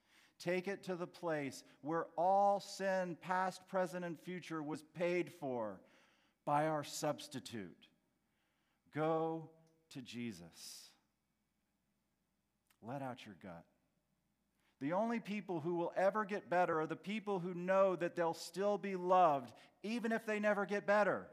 Take 0.41 0.67
it 0.67 0.83
to 0.83 0.97
the 0.97 1.07
place 1.07 1.63
where 1.83 2.07
all 2.19 2.59
sin, 2.59 3.17
past, 3.21 3.69
present, 3.69 4.05
and 4.05 4.19
future, 4.19 4.65
was 4.65 4.83
paid 4.99 5.33
for 5.39 5.81
by 6.45 6.67
our 6.67 6.83
substitute. 6.83 7.87
Go 8.93 9.49
to 9.93 10.03
Jesus. 10.03 10.91
Let 12.83 13.03
out 13.03 13.25
your 13.25 13.37
gut. 13.43 13.65
The 14.81 14.93
only 14.93 15.21
people 15.21 15.61
who 15.61 15.77
will 15.77 15.93
ever 15.97 16.25
get 16.25 16.51
better 16.51 16.81
are 16.81 16.87
the 16.87 16.97
people 16.97 17.39
who 17.39 17.55
know 17.55 17.97
that 17.97 18.15
they'll 18.15 18.35
still 18.35 18.77
be 18.77 18.95
loved, 18.95 19.53
even 19.83 20.13
if 20.13 20.27
they 20.27 20.39
never 20.39 20.67
get 20.67 20.87
better. 20.87 21.27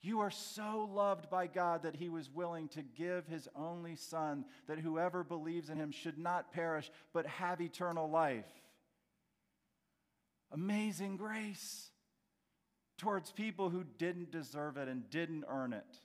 You 0.00 0.20
are 0.20 0.30
so 0.30 0.88
loved 0.92 1.30
by 1.30 1.46
God 1.46 1.82
that 1.84 1.96
He 1.96 2.08
was 2.08 2.30
willing 2.30 2.68
to 2.68 2.82
give 2.82 3.26
His 3.26 3.48
only 3.54 3.96
Son, 3.96 4.44
that 4.66 4.78
whoever 4.78 5.24
believes 5.24 5.70
in 5.70 5.76
Him 5.76 5.90
should 5.90 6.18
not 6.18 6.52
perish, 6.52 6.90
but 7.12 7.26
have 7.26 7.60
eternal 7.60 8.08
life. 8.08 8.50
Amazing 10.52 11.16
grace 11.16 11.90
towards 12.98 13.32
people 13.32 13.70
who 13.70 13.84
didn't 13.98 14.30
deserve 14.30 14.76
it 14.76 14.86
and 14.88 15.08
didn't 15.10 15.44
earn 15.48 15.72
it 15.72 16.00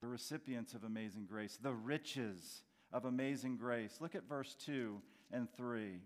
the 0.00 0.06
recipients 0.06 0.74
of 0.74 0.84
amazing 0.84 1.26
grace, 1.26 1.58
the 1.62 1.74
riches 1.74 2.62
of 2.92 3.04
amazing 3.04 3.56
grace. 3.56 3.98
Look 4.00 4.14
at 4.14 4.28
verse 4.28 4.56
2 4.64 5.00
and 5.32 5.48
3. 5.56 6.00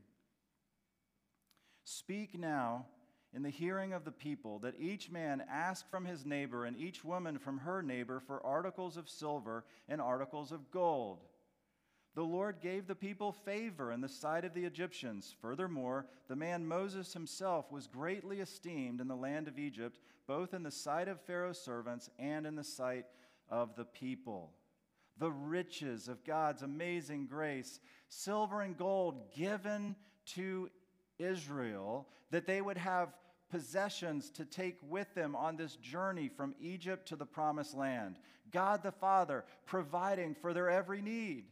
Speak 1.85 2.39
now 2.39 2.87
in 3.33 3.43
the 3.43 3.51
hearing 3.51 3.93
of 3.93 4.05
the 4.05 4.13
people 4.13 4.59
that 4.61 4.75
each 4.79 5.11
man 5.11 5.43
ask 5.51 5.89
from 5.91 6.05
his 6.05 6.25
neighbor 6.25 6.65
and 6.65 6.77
each 6.77 7.05
woman 7.05 7.39
from 7.39 7.59
her 7.59 7.83
neighbor 7.83 8.21
for 8.21 8.45
articles 8.45 8.97
of 8.97 9.09
silver 9.09 9.65
and 9.89 10.01
articles 10.01 10.53
of 10.53 10.71
gold. 10.71 11.25
The 12.15 12.23
Lord 12.23 12.61
gave 12.61 12.87
the 12.87 12.95
people 12.95 13.33
favor 13.33 13.91
in 13.91 14.01
the 14.01 14.09
sight 14.09 14.45
of 14.45 14.55
the 14.55 14.65
Egyptians. 14.65 15.35
Furthermore, 15.43 16.07
the 16.29 16.37
man 16.37 16.65
Moses 16.65 17.13
himself 17.13 17.73
was 17.73 17.89
greatly 17.89 18.39
esteemed 18.39 19.01
in 19.01 19.09
the 19.09 19.17
land 19.17 19.49
of 19.49 19.59
Egypt, 19.59 19.99
both 20.29 20.55
in 20.55 20.63
the 20.63 20.71
sight 20.71 21.09
of 21.09 21.21
Pharaoh's 21.21 21.61
servants 21.61 22.11
and 22.19 22.47
in 22.47 22.55
the 22.55 22.63
sight 22.63 23.07
of 23.51 23.77
the 23.77 23.85
people. 23.85 24.53
The 25.19 25.31
riches 25.31 26.09
of 26.09 26.25
God's 26.25 26.63
amazing 26.63 27.27
grace, 27.27 27.81
silver 28.09 28.63
and 28.63 28.77
gold 28.77 29.33
given 29.35 29.95
to 30.35 30.71
Israel, 31.19 32.09
that 32.31 32.47
they 32.47 32.61
would 32.61 32.79
have 32.79 33.15
possessions 33.51 34.31
to 34.31 34.45
take 34.45 34.79
with 34.89 35.15
them 35.15 35.37
on 35.37 35.57
this 35.57 35.77
journey 35.77 36.29
from 36.29 36.55
Egypt 36.61 37.07
to 37.09 37.17
the 37.17 37.27
promised 37.27 37.75
land. 37.75 38.17
God 38.51 38.83
the 38.83 38.93
Father 38.93 39.45
providing 39.67 40.35
for 40.35 40.53
their 40.53 40.71
every 40.71 41.01
need. 41.01 41.45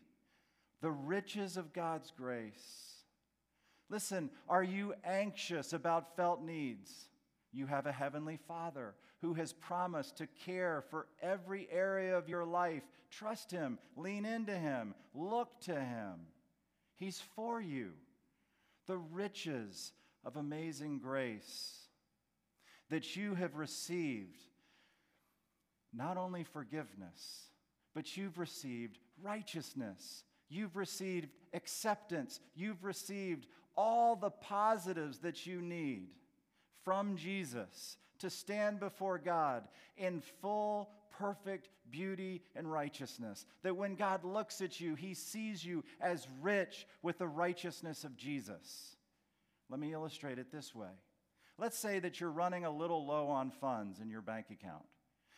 The 0.80 0.90
riches 0.90 1.56
of 1.56 1.72
God's 1.72 2.10
grace. 2.10 2.96
Listen, 3.88 4.30
are 4.48 4.64
you 4.64 4.94
anxious 5.04 5.72
about 5.72 6.16
felt 6.16 6.42
needs? 6.42 7.08
You 7.52 7.66
have 7.66 7.86
a 7.86 7.92
heavenly 7.92 8.38
Father 8.48 8.94
who 9.20 9.34
has 9.34 9.52
promised 9.52 10.16
to 10.16 10.26
care 10.44 10.84
for 10.90 11.06
every 11.20 11.68
area 11.70 12.16
of 12.16 12.28
your 12.28 12.44
life. 12.44 12.82
Trust 13.10 13.50
Him, 13.50 13.78
lean 13.96 14.24
into 14.24 14.54
Him, 14.54 14.94
look 15.14 15.60
to 15.62 15.74
Him. 15.74 16.14
He's 16.96 17.20
for 17.36 17.60
you. 17.60 17.90
The 18.86 18.96
riches 18.96 19.92
of 20.24 20.36
amazing 20.36 20.98
grace 20.98 21.88
that 22.90 23.16
you 23.16 23.34
have 23.34 23.56
received 23.56 24.40
not 25.94 26.16
only 26.16 26.42
forgiveness, 26.42 27.48
but 27.94 28.16
you've 28.16 28.38
received 28.38 28.98
righteousness. 29.22 30.24
You've 30.48 30.76
received 30.76 31.28
acceptance. 31.52 32.40
You've 32.54 32.82
received 32.82 33.46
all 33.76 34.16
the 34.16 34.30
positives 34.30 35.18
that 35.18 35.46
you 35.46 35.60
need 35.60 36.08
from 36.84 37.16
Jesus 37.16 37.96
to 38.18 38.30
stand 38.30 38.80
before 38.80 39.18
God 39.18 39.64
in 39.96 40.20
full, 40.40 40.90
perfect 41.18 41.68
beauty 41.90 42.42
and 42.56 42.70
righteousness. 42.70 43.46
That 43.62 43.76
when 43.76 43.94
God 43.94 44.24
looks 44.24 44.60
at 44.60 44.80
you, 44.80 44.94
he 44.94 45.14
sees 45.14 45.64
you 45.64 45.84
as 46.00 46.26
rich 46.40 46.86
with 47.02 47.18
the 47.18 47.28
righteousness 47.28 48.04
of 48.04 48.16
Jesus. 48.16 48.96
Let 49.68 49.80
me 49.80 49.92
illustrate 49.92 50.38
it 50.38 50.52
this 50.52 50.74
way. 50.74 50.90
Let's 51.58 51.78
say 51.78 51.98
that 52.00 52.20
you're 52.20 52.30
running 52.30 52.64
a 52.64 52.70
little 52.70 53.06
low 53.06 53.28
on 53.28 53.50
funds 53.50 54.00
in 54.00 54.08
your 54.10 54.22
bank 54.22 54.46
account. 54.50 54.84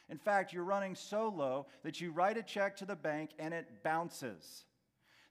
In 0.08 0.18
fact, 0.18 0.52
you're 0.52 0.64
running 0.64 0.94
so 0.94 1.28
low 1.28 1.66
that 1.82 2.00
you 2.00 2.12
write 2.12 2.36
a 2.36 2.42
check 2.42 2.76
to 2.76 2.84
the 2.84 2.96
bank 2.96 3.30
and 3.38 3.54
it 3.54 3.82
bounces. 3.82 4.64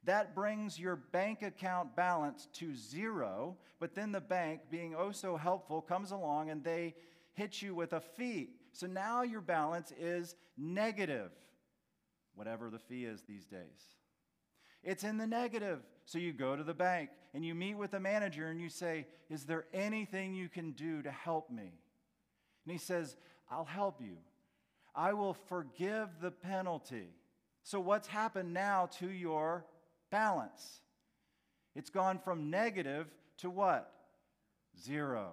That 0.05 0.35
brings 0.35 0.79
your 0.79 0.97
bank 0.97 1.41
account 1.41 1.95
balance 1.95 2.47
to 2.53 2.75
zero, 2.75 3.55
but 3.79 3.95
then 3.95 4.11
the 4.11 4.21
bank, 4.21 4.61
being 4.69 4.95
oh 4.97 5.11
so 5.11 5.37
helpful, 5.37 5.81
comes 5.81 6.11
along 6.11 6.49
and 6.49 6.63
they 6.63 6.95
hit 7.33 7.61
you 7.61 7.73
with 7.73 7.93
a 7.93 8.01
fee. 8.01 8.49
So 8.73 8.87
now 8.87 9.21
your 9.21 9.41
balance 9.41 9.93
is 9.97 10.35
negative, 10.57 11.31
whatever 12.35 12.69
the 12.69 12.79
fee 12.79 13.05
is 13.05 13.23
these 13.23 13.45
days. 13.45 13.95
It's 14.83 15.03
in 15.03 15.17
the 15.17 15.27
negative. 15.27 15.79
So 16.05 16.17
you 16.17 16.33
go 16.33 16.55
to 16.55 16.63
the 16.63 16.73
bank 16.73 17.09
and 17.33 17.45
you 17.45 17.55
meet 17.55 17.75
with 17.75 17.91
the 17.91 17.99
manager 17.99 18.47
and 18.47 18.59
you 18.59 18.69
say, 18.69 19.07
Is 19.29 19.45
there 19.45 19.65
anything 19.73 20.33
you 20.33 20.49
can 20.49 20.71
do 20.71 21.01
to 21.01 21.11
help 21.11 21.49
me? 21.49 21.71
And 22.65 22.71
he 22.71 22.77
says, 22.77 23.15
I'll 23.49 23.63
help 23.63 24.01
you. 24.01 24.17
I 24.95 25.13
will 25.13 25.33
forgive 25.33 26.09
the 26.21 26.31
penalty. 26.31 27.09
So, 27.63 27.79
what's 27.79 28.07
happened 28.07 28.53
now 28.53 28.89
to 28.99 29.09
your 29.09 29.65
balance? 30.13 30.81
It's 31.75 31.89
gone 31.89 32.19
from 32.19 32.51
negative 32.51 33.07
to 33.39 33.49
what? 33.49 33.91
Zero. 34.79 35.31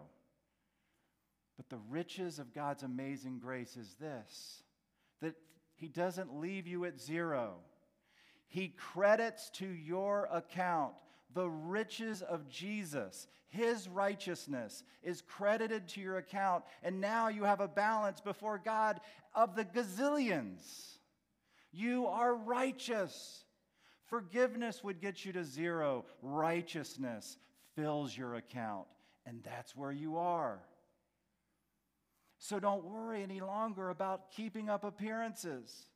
But 1.59 1.69
the 1.69 1.83
riches 1.91 2.39
of 2.39 2.55
God's 2.55 2.83
amazing 2.83 3.39
grace 3.39 3.77
is 3.77 3.95
this 4.01 4.63
that 5.21 5.35
He 5.75 5.87
doesn't 5.87 6.41
leave 6.41 6.67
you 6.67 6.87
at 6.87 6.99
zero. 6.99 7.57
He 8.49 8.69
credits 8.69 9.51
to 9.51 9.67
your 9.67 10.27
account 10.33 10.95
the 11.35 11.49
riches 11.49 12.23
of 12.23 12.49
Jesus. 12.49 13.29
His 13.49 13.87
righteousness 13.87 14.83
is 15.03 15.21
credited 15.21 15.89
to 15.89 16.01
your 16.01 16.17
account, 16.17 16.65
and 16.83 17.01
now 17.01 17.29
you 17.29 17.45
have 17.45 17.61
a 17.61 17.69
balance 17.69 18.23
before 18.23 18.59
God 18.65 18.99
of 19.35 19.55
the 19.55 19.65
gazillions. 19.65 20.97
You 21.71 22.07
are 22.07 22.35
righteous. 22.35 23.45
Forgiveness 24.11 24.83
would 24.83 25.01
get 25.01 25.25
you 25.25 25.33
to 25.33 25.45
zero, 25.45 26.05
righteousness 26.21 27.39
fills 27.77 28.17
your 28.17 28.35
account, 28.35 28.89
and 29.25 29.41
that's 29.45 29.77
where 29.77 29.93
you 29.93 30.19
are. 30.19 30.59
So 32.39 32.59
don't 32.59 32.85
worry 32.85 33.23
any 33.23 33.41
longer 33.41 33.91
about 33.91 34.33
keeping 34.33 34.69
up 34.69 34.83
appearances. 34.83 35.87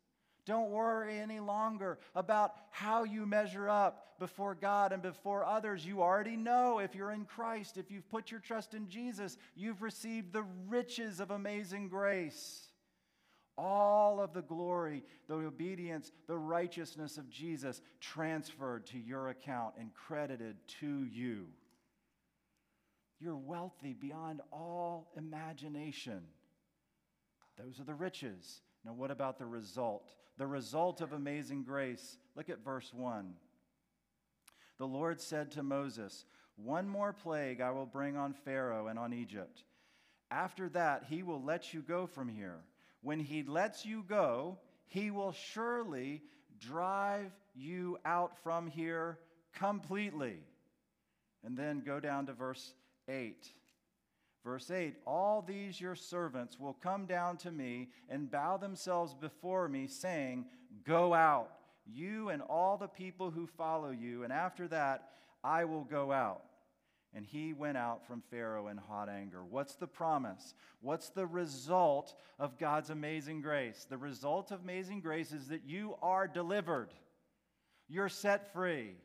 Don't 0.46 0.70
worry 0.70 1.18
any 1.18 1.40
longer 1.40 1.98
about 2.14 2.54
how 2.70 3.02
you 3.02 3.26
measure 3.26 3.68
up 3.68 4.18
before 4.18 4.54
God 4.54 4.92
and 4.92 5.02
before 5.02 5.44
others. 5.44 5.84
You 5.84 6.02
already 6.02 6.36
know 6.36 6.78
if 6.78 6.94
you're 6.94 7.12
in 7.12 7.24
Christ, 7.24 7.78
if 7.78 7.90
you've 7.90 8.08
put 8.10 8.30
your 8.30 8.40
trust 8.40 8.74
in 8.74 8.88
Jesus, 8.88 9.38
you've 9.56 9.82
received 9.82 10.32
the 10.32 10.44
riches 10.68 11.18
of 11.18 11.30
amazing 11.30 11.88
grace. 11.88 12.68
All 13.56 14.20
of 14.20 14.32
the 14.32 14.42
glory, 14.42 15.04
the 15.28 15.34
obedience, 15.34 16.10
the 16.26 16.36
righteousness 16.36 17.18
of 17.18 17.30
Jesus 17.30 17.80
transferred 18.00 18.86
to 18.86 18.98
your 18.98 19.28
account 19.28 19.74
and 19.78 19.94
credited 19.94 20.56
to 20.80 21.04
you. 21.04 21.46
You're 23.20 23.36
wealthy 23.36 23.94
beyond 23.94 24.40
all 24.52 25.12
imagination. 25.16 26.22
Those 27.56 27.78
are 27.78 27.84
the 27.84 27.94
riches. 27.94 28.60
Now, 28.84 28.92
what 28.92 29.10
about 29.10 29.38
the 29.38 29.46
result? 29.46 30.12
The 30.36 30.46
result 30.46 31.00
of 31.00 31.12
amazing 31.12 31.62
grace. 31.62 32.18
Look 32.34 32.50
at 32.50 32.64
verse 32.64 32.92
1. 32.92 33.34
The 34.78 34.86
Lord 34.86 35.20
said 35.20 35.52
to 35.52 35.62
Moses, 35.62 36.24
One 36.56 36.88
more 36.88 37.12
plague 37.12 37.60
I 37.60 37.70
will 37.70 37.86
bring 37.86 38.16
on 38.16 38.32
Pharaoh 38.32 38.88
and 38.88 38.98
on 38.98 39.12
Egypt. 39.12 39.62
After 40.30 40.68
that, 40.70 41.04
he 41.08 41.22
will 41.22 41.42
let 41.42 41.72
you 41.72 41.80
go 41.80 42.06
from 42.06 42.28
here. 42.28 42.58
When 43.04 43.20
he 43.20 43.42
lets 43.42 43.84
you 43.84 44.02
go, 44.08 44.58
he 44.86 45.10
will 45.10 45.32
surely 45.32 46.22
drive 46.58 47.30
you 47.54 47.98
out 48.06 48.42
from 48.42 48.66
here 48.66 49.18
completely. 49.52 50.38
And 51.44 51.54
then 51.54 51.82
go 51.84 52.00
down 52.00 52.24
to 52.26 52.32
verse 52.32 52.72
8. 53.06 53.46
Verse 54.42 54.70
8 54.70 54.96
All 55.06 55.42
these 55.42 55.78
your 55.78 55.94
servants 55.94 56.58
will 56.58 56.72
come 56.72 57.04
down 57.04 57.36
to 57.38 57.52
me 57.52 57.90
and 58.08 58.30
bow 58.30 58.56
themselves 58.56 59.12
before 59.12 59.68
me, 59.68 59.86
saying, 59.86 60.46
Go 60.86 61.12
out, 61.12 61.50
you 61.84 62.30
and 62.30 62.40
all 62.40 62.78
the 62.78 62.88
people 62.88 63.30
who 63.30 63.46
follow 63.46 63.90
you, 63.90 64.24
and 64.24 64.32
after 64.32 64.66
that 64.68 65.10
I 65.44 65.66
will 65.66 65.84
go 65.84 66.10
out. 66.10 66.42
And 67.14 67.24
he 67.24 67.52
went 67.52 67.76
out 67.76 68.04
from 68.06 68.22
Pharaoh 68.30 68.68
in 68.68 68.76
hot 68.76 69.08
anger. 69.08 69.44
What's 69.48 69.76
the 69.76 69.86
promise? 69.86 70.54
What's 70.80 71.10
the 71.10 71.26
result 71.26 72.14
of 72.38 72.58
God's 72.58 72.90
amazing 72.90 73.40
grace? 73.40 73.86
The 73.88 73.96
result 73.96 74.50
of 74.50 74.62
amazing 74.62 75.00
grace 75.00 75.30
is 75.30 75.46
that 75.48 75.62
you 75.64 75.94
are 76.02 76.26
delivered, 76.26 76.90
you're 77.88 78.08
set 78.08 78.52
free. 78.52 78.96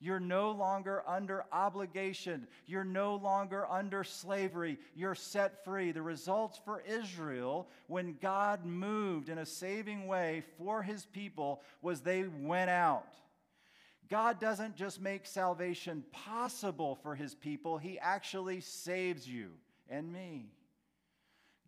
You're 0.00 0.20
no 0.20 0.50
longer 0.50 1.02
under 1.06 1.46
obligation. 1.50 2.46
You're 2.66 2.84
no 2.84 3.14
longer 3.14 3.66
under 3.70 4.04
slavery. 4.04 4.76
You're 4.94 5.14
set 5.14 5.64
free. 5.64 5.92
The 5.92 6.02
results 6.02 6.60
for 6.62 6.82
Israel, 6.86 7.68
when 7.86 8.18
God 8.20 8.66
moved 8.66 9.30
in 9.30 9.38
a 9.38 9.46
saving 9.46 10.06
way 10.06 10.42
for 10.58 10.82
his 10.82 11.06
people, 11.06 11.62
was 11.80 12.00
they 12.00 12.24
went 12.24 12.68
out. 12.68 13.14
God 14.10 14.40
doesn't 14.40 14.76
just 14.76 15.00
make 15.00 15.26
salvation 15.26 16.04
possible 16.12 16.96
for 17.02 17.14
his 17.14 17.34
people, 17.34 17.78
he 17.78 17.98
actually 17.98 18.60
saves 18.60 19.28
you 19.28 19.50
and 19.88 20.12
me. 20.12 20.46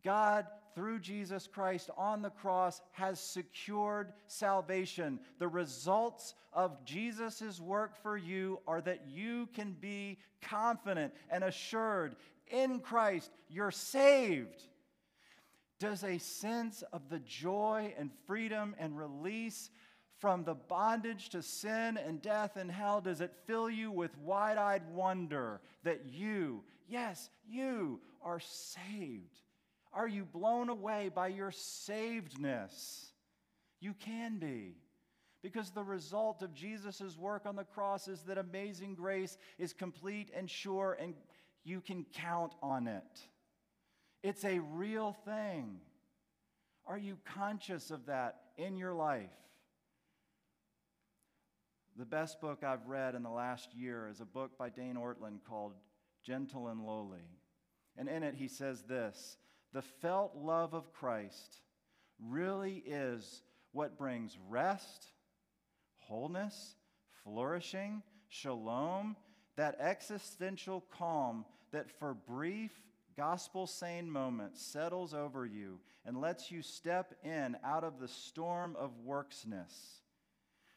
God, 0.04 0.46
through 0.74 1.00
Jesus 1.00 1.46
Christ 1.46 1.90
on 1.96 2.22
the 2.22 2.30
cross, 2.30 2.80
has 2.92 3.18
secured 3.18 4.12
salvation. 4.26 5.18
The 5.38 5.48
results 5.48 6.34
of 6.52 6.84
Jesus' 6.84 7.58
work 7.58 7.96
for 8.02 8.16
you 8.16 8.60
are 8.66 8.80
that 8.82 9.06
you 9.08 9.48
can 9.54 9.74
be 9.80 10.18
confident 10.42 11.14
and 11.30 11.42
assured 11.42 12.16
in 12.48 12.80
Christ, 12.80 13.30
you're 13.48 13.70
saved. 13.70 14.62
Does 15.78 16.04
a 16.04 16.18
sense 16.18 16.82
of 16.92 17.08
the 17.10 17.18
joy 17.18 17.92
and 17.98 18.10
freedom 18.26 18.74
and 18.78 18.96
release 18.96 19.70
from 20.18 20.44
the 20.44 20.54
bondage 20.54 21.28
to 21.30 21.42
sin 21.42 21.98
and 21.98 22.22
death 22.22 22.56
and 22.56 22.70
hell, 22.70 23.00
does 23.00 23.20
it 23.20 23.32
fill 23.46 23.68
you 23.68 23.90
with 23.90 24.16
wide 24.18 24.56
eyed 24.56 24.82
wonder 24.92 25.60
that 25.84 26.06
you, 26.06 26.62
yes, 26.88 27.28
you, 27.46 28.00
are 28.22 28.40
saved? 28.40 29.40
Are 29.92 30.08
you 30.08 30.24
blown 30.24 30.68
away 30.68 31.10
by 31.14 31.28
your 31.28 31.50
savedness? 31.50 33.06
You 33.80 33.94
can 33.94 34.38
be. 34.38 34.76
Because 35.42 35.70
the 35.70 35.84
result 35.84 36.42
of 36.42 36.54
Jesus' 36.54 37.16
work 37.16 37.46
on 37.46 37.56
the 37.56 37.64
cross 37.64 38.08
is 38.08 38.22
that 38.22 38.38
amazing 38.38 38.94
grace 38.94 39.36
is 39.58 39.72
complete 39.72 40.30
and 40.34 40.50
sure, 40.50 40.96
and 41.00 41.14
you 41.62 41.80
can 41.80 42.04
count 42.14 42.54
on 42.62 42.88
it. 42.88 43.20
It's 44.22 44.44
a 44.44 44.58
real 44.58 45.12
thing. 45.24 45.78
Are 46.86 46.98
you 46.98 47.18
conscious 47.24 47.90
of 47.90 48.06
that 48.06 48.40
in 48.56 48.76
your 48.76 48.92
life? 48.92 49.30
The 51.98 52.04
best 52.04 52.42
book 52.42 52.62
I've 52.62 52.86
read 52.86 53.14
in 53.14 53.22
the 53.22 53.30
last 53.30 53.74
year 53.74 54.06
is 54.10 54.20
a 54.20 54.26
book 54.26 54.58
by 54.58 54.68
Dane 54.68 54.96
Ortlund 54.96 55.38
called 55.48 55.72
Gentle 56.22 56.68
and 56.68 56.84
Lowly. 56.84 57.24
And 57.96 58.06
in 58.06 58.22
it, 58.22 58.34
he 58.34 58.48
says 58.48 58.82
this 58.82 59.38
The 59.72 59.80
felt 59.80 60.36
love 60.36 60.74
of 60.74 60.92
Christ 60.92 61.62
really 62.22 62.82
is 62.84 63.40
what 63.72 63.96
brings 63.96 64.36
rest, 64.50 65.06
wholeness, 65.96 66.74
flourishing, 67.24 68.02
shalom, 68.28 69.16
that 69.56 69.80
existential 69.80 70.84
calm 70.98 71.46
that 71.72 71.90
for 71.90 72.12
brief, 72.12 72.72
gospel 73.16 73.66
sane 73.66 74.10
moments 74.10 74.60
settles 74.60 75.14
over 75.14 75.46
you 75.46 75.80
and 76.04 76.20
lets 76.20 76.50
you 76.50 76.60
step 76.60 77.14
in 77.24 77.56
out 77.64 77.84
of 77.84 78.00
the 78.00 78.08
storm 78.08 78.76
of 78.78 78.90
worksness 79.08 80.02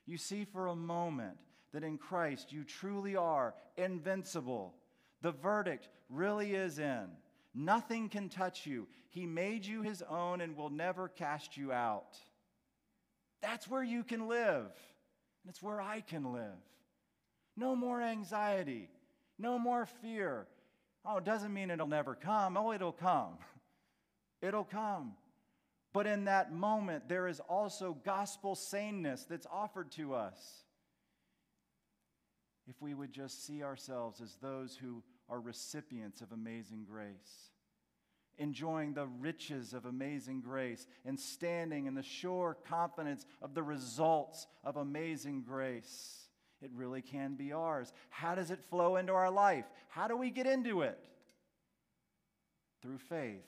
you 0.10 0.18
see 0.18 0.44
for 0.44 0.68
a 0.68 0.76
moment 0.76 1.38
that 1.72 1.84
in 1.84 1.98
Christ 1.98 2.52
you 2.52 2.64
truly 2.64 3.16
are 3.16 3.54
invincible. 3.78 4.74
The 5.22 5.32
verdict 5.32 5.88
really 6.10 6.56
is 6.56 6.80
in. 6.80 7.06
Nothing 7.54 8.10
can 8.10 8.30
touch 8.30 8.66
you. 8.66 8.88
He 9.10 9.26
made 9.26 9.66
you 9.66 9.82
his 9.82 10.02
own 10.02 10.42
and 10.42 10.56
will 10.56 10.70
never 10.70 11.08
cast 11.08 11.58
you 11.58 11.72
out. 11.72 12.18
That's 13.42 13.70
where 13.70 13.84
you 13.84 14.04
can 14.04 14.28
live. 14.28 14.66
And 15.44 15.50
it's 15.50 15.62
where 15.62 15.82
I 15.82 16.02
can 16.02 16.34
live. 16.34 16.58
No 17.56 17.76
more 17.76 18.02
anxiety. 18.02 18.90
No 19.38 19.60
more 19.60 19.86
fear. 20.02 20.48
Oh, 21.06 21.18
it 21.18 21.24
doesn't 21.24 21.54
mean 21.54 21.70
it'll 21.70 21.88
never 21.88 22.16
come. 22.16 22.58
Oh, 22.58 22.72
it'll 22.72 22.92
come. 22.92 23.38
It'll 24.42 24.64
come. 24.64 25.16
But 25.92 26.06
in 26.06 26.26
that 26.26 26.54
moment, 26.54 27.10
there 27.10 27.28
is 27.28 27.40
also 27.40 27.98
gospel 28.06 28.56
saneness 28.56 29.26
that's 29.28 29.48
offered 29.52 29.92
to 29.94 30.14
us. 30.14 30.64
If 32.68 32.80
we 32.82 32.94
would 32.94 33.12
just 33.12 33.46
see 33.46 33.64
ourselves 33.64 34.22
as 34.22 34.36
those 34.36 34.76
who 34.76 35.02
are 35.28 35.42
recipients 35.42 36.22
of 36.22 36.32
amazing 36.32 36.86
grace, 36.90 37.52
enjoying 38.38 38.94
the 38.94 39.08
riches 39.08 39.74
of 39.74 39.86
amazing 39.86 40.42
grace, 40.42 40.86
and 41.06 41.20
standing 41.20 41.88
in 41.88 41.96
the 41.96 42.04
sure 42.04 42.56
confidence 42.68 43.26
of 43.42 43.56
the 43.56 43.64
results 43.64 44.46
of 44.64 44.78
amazing 44.78 45.42
grace, 45.42 46.30
it 46.62 46.70
really 46.76 47.02
can 47.02 47.34
be 47.34 47.52
ours. 47.52 47.92
How 48.10 48.36
does 48.36 48.52
it 48.52 48.60
flow 48.70 48.98
into 48.98 49.14
our 49.14 49.32
life? 49.32 49.66
How 49.88 50.08
do 50.08 50.16
we 50.16 50.30
get 50.30 50.46
into 50.46 50.84
it? 50.84 51.00
Through 52.84 53.00
faith 53.00 53.44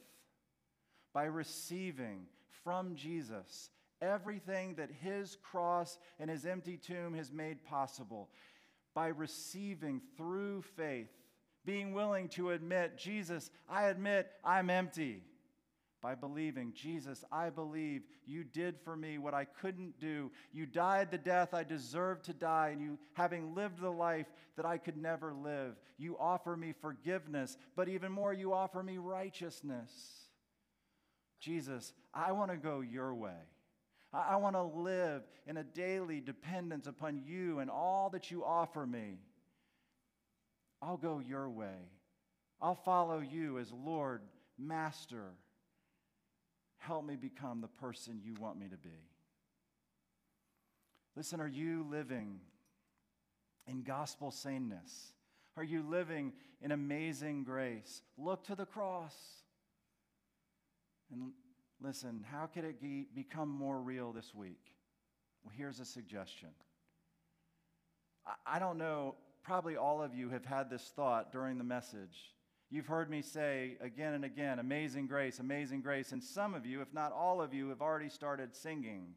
by 1.14 1.24
receiving 1.24 2.26
from 2.64 2.96
Jesus 2.96 3.70
everything 4.02 4.76
that 4.76 4.90
his 4.90 5.38
cross 5.44 5.98
and 6.20 6.30
his 6.30 6.46
empty 6.46 6.78
tomb 6.78 7.14
has 7.14 7.32
made 7.32 7.64
possible, 7.64 8.30
by 8.94 9.08
receiving 9.08 10.02
through 10.18 10.64
faith, 10.76 11.10
being 11.66 11.94
willing 11.94 12.28
to 12.30 12.52
admit, 12.52 12.98
Jesus, 12.98 13.52
I 13.70 13.86
admit 13.86 14.30
I'm 14.44 14.70
empty. 14.70 15.24
By 16.02 16.16
believing, 16.16 16.74
Jesus, 16.74 17.24
I 17.32 17.52
believe 17.52 18.02
you 18.26 18.44
did 18.44 18.80
for 18.84 18.96
me 18.96 19.20
what 19.20 19.36
I 19.36 19.46
couldn't 19.46 20.00
do. 20.00 20.32
You 20.52 20.66
died 20.66 21.12
the 21.12 21.20
death 21.20 21.54
I 21.54 21.64
deserved 21.64 22.26
to 22.26 22.34
die, 22.34 22.70
and 22.70 22.82
you, 22.82 22.98
having 23.14 23.54
lived 23.54 23.80
the 23.80 23.92
life 23.92 24.26
that 24.58 24.66
I 24.66 24.80
could 24.80 24.98
never 24.98 25.32
live, 25.32 25.76
you 26.00 26.18
offer 26.18 26.58
me 26.58 26.74
forgiveness, 26.82 27.56
but 27.76 27.88
even 27.88 28.12
more, 28.12 28.34
you 28.34 28.52
offer 28.52 28.82
me 28.82 28.98
righteousness. 28.98 30.21
Jesus, 31.42 31.92
I 32.14 32.32
want 32.32 32.52
to 32.52 32.58
go 32.58 32.80
your 32.80 33.14
way. 33.14 33.32
I, 34.14 34.34
I 34.34 34.36
want 34.38 34.56
to 34.56 34.64
live 34.64 35.24
in 35.48 35.58
a 35.58 35.64
daily 35.64 36.22
dependence 36.22 36.88
upon 36.88 37.22
you 37.26 37.60
and 37.60 37.70
all 37.70 38.10
that 38.12 38.32
you 38.32 38.46
offer 38.46 38.86
me. 38.86 39.18
I'll 40.82 40.98
go 40.98 41.20
your 41.20 41.50
way. 41.50 41.90
I'll 42.62 42.76
follow 42.76 43.20
you 43.20 43.58
as 43.58 43.72
Lord, 43.72 44.22
Master. 44.58 45.34
Help 46.78 47.06
me 47.06 47.16
become 47.16 47.62
the 47.62 47.68
person 47.68 48.22
you 48.24 48.36
want 48.40 48.60
me 48.60 48.68
to 48.68 48.78
be. 48.78 48.90
Listen, 51.16 51.42
are 51.42 51.48
you 51.48 51.86
living 51.90 52.40
in 53.68 53.84
gospel 53.84 54.32
saneness? 54.32 55.14
Are 55.58 55.64
you 55.64 55.84
living 55.88 56.34
in 56.62 56.72
amazing 56.72 57.44
grace? 57.44 58.02
Look 58.18 58.46
to 58.46 58.56
the 58.56 58.66
cross. 58.66 59.16
And 61.12 61.32
listen, 61.82 62.26
how 62.32 62.46
could 62.46 62.64
it 62.64 62.82
be, 62.82 63.08
become 63.14 63.50
more 63.50 63.80
real 63.80 64.12
this 64.12 64.34
week? 64.34 64.74
Well, 65.44 65.54
here's 65.58 65.80
a 65.80 65.86
suggestion. 65.86 66.50
I, 68.26 68.56
I 68.56 68.60
don't 68.60 68.78
know, 68.78 69.16
probably 69.44 69.76
all 69.76 70.02
of 70.02 70.14
you 70.14 70.30
have 70.30 70.46
had 70.46 70.70
this 70.70 70.92
thought 70.96 71.32
during 71.32 71.58
the 71.58 71.64
message. 71.64 72.34
You've 72.70 72.88
heard 72.88 73.10
me 73.10 73.22
say 73.22 73.78
again 73.82 74.14
and 74.14 74.24
again, 74.24 74.60
Amazing 74.60 75.08
Grace, 75.08 75.40
Amazing 75.40 75.82
Grace. 75.82 76.14
And 76.14 76.24
some 76.24 76.54
of 76.54 76.66
you, 76.66 76.82
if 76.82 76.94
not 76.94 77.12
all 77.12 77.42
of 77.42 77.54
you, 77.54 77.70
have 77.70 77.82
already 77.82 78.10
started 78.10 78.56
singing 78.56 79.16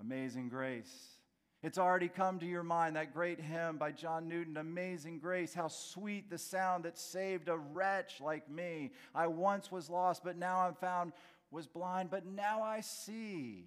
Amazing 0.00 0.48
Grace. 0.48 1.18
It's 1.62 1.78
already 1.78 2.08
come 2.08 2.40
to 2.40 2.46
your 2.46 2.64
mind 2.64 2.96
that 2.96 3.14
great 3.14 3.40
hymn 3.40 3.76
by 3.76 3.92
John 3.92 4.28
Newton, 4.28 4.56
Amazing 4.56 5.20
Grace. 5.20 5.54
How 5.54 5.68
sweet 5.68 6.28
the 6.28 6.38
sound 6.38 6.84
that 6.84 6.98
saved 6.98 7.48
a 7.48 7.56
wretch 7.56 8.20
like 8.20 8.50
me. 8.50 8.90
I 9.14 9.28
once 9.28 9.70
was 9.70 9.88
lost, 9.88 10.24
but 10.24 10.36
now 10.36 10.58
I'm 10.58 10.74
found, 10.74 11.12
was 11.52 11.68
blind, 11.68 12.10
but 12.10 12.26
now 12.26 12.62
I 12.62 12.80
see. 12.80 13.66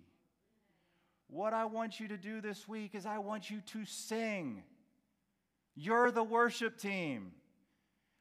What 1.27 1.53
I 1.53 1.65
want 1.65 2.01
you 2.01 2.09
to 2.09 2.17
do 2.17 2.41
this 2.41 2.67
week 2.67 2.95
is 2.95 3.05
I 3.05 3.19
want 3.19 3.49
you 3.49 3.61
to 3.67 3.85
sing. 3.85 4.63
You're 5.73 6.11
the 6.11 6.23
worship 6.23 6.77
team. 6.77 7.31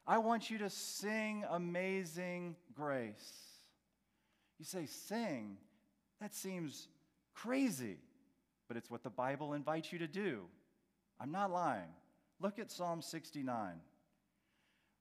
I 0.07 0.19
want 0.19 0.49
you 0.49 0.57
to 0.59 0.69
sing 0.69 1.43
Amazing 1.49 2.55
Grace. 2.73 3.33
You 4.57 4.63
say, 4.63 4.85
sing? 4.85 5.57
That 6.21 6.33
seems 6.33 6.87
crazy 7.33 7.97
but 8.67 8.77
it's 8.77 8.89
what 8.89 9.03
the 9.03 9.09
Bible 9.09 9.53
invites 9.53 9.91
you 9.91 9.99
to 9.99 10.07
do. 10.07 10.41
I'm 11.19 11.31
not 11.31 11.51
lying. 11.51 11.89
Look 12.39 12.59
at 12.59 12.71
Psalm 12.71 13.01
69. 13.01 13.79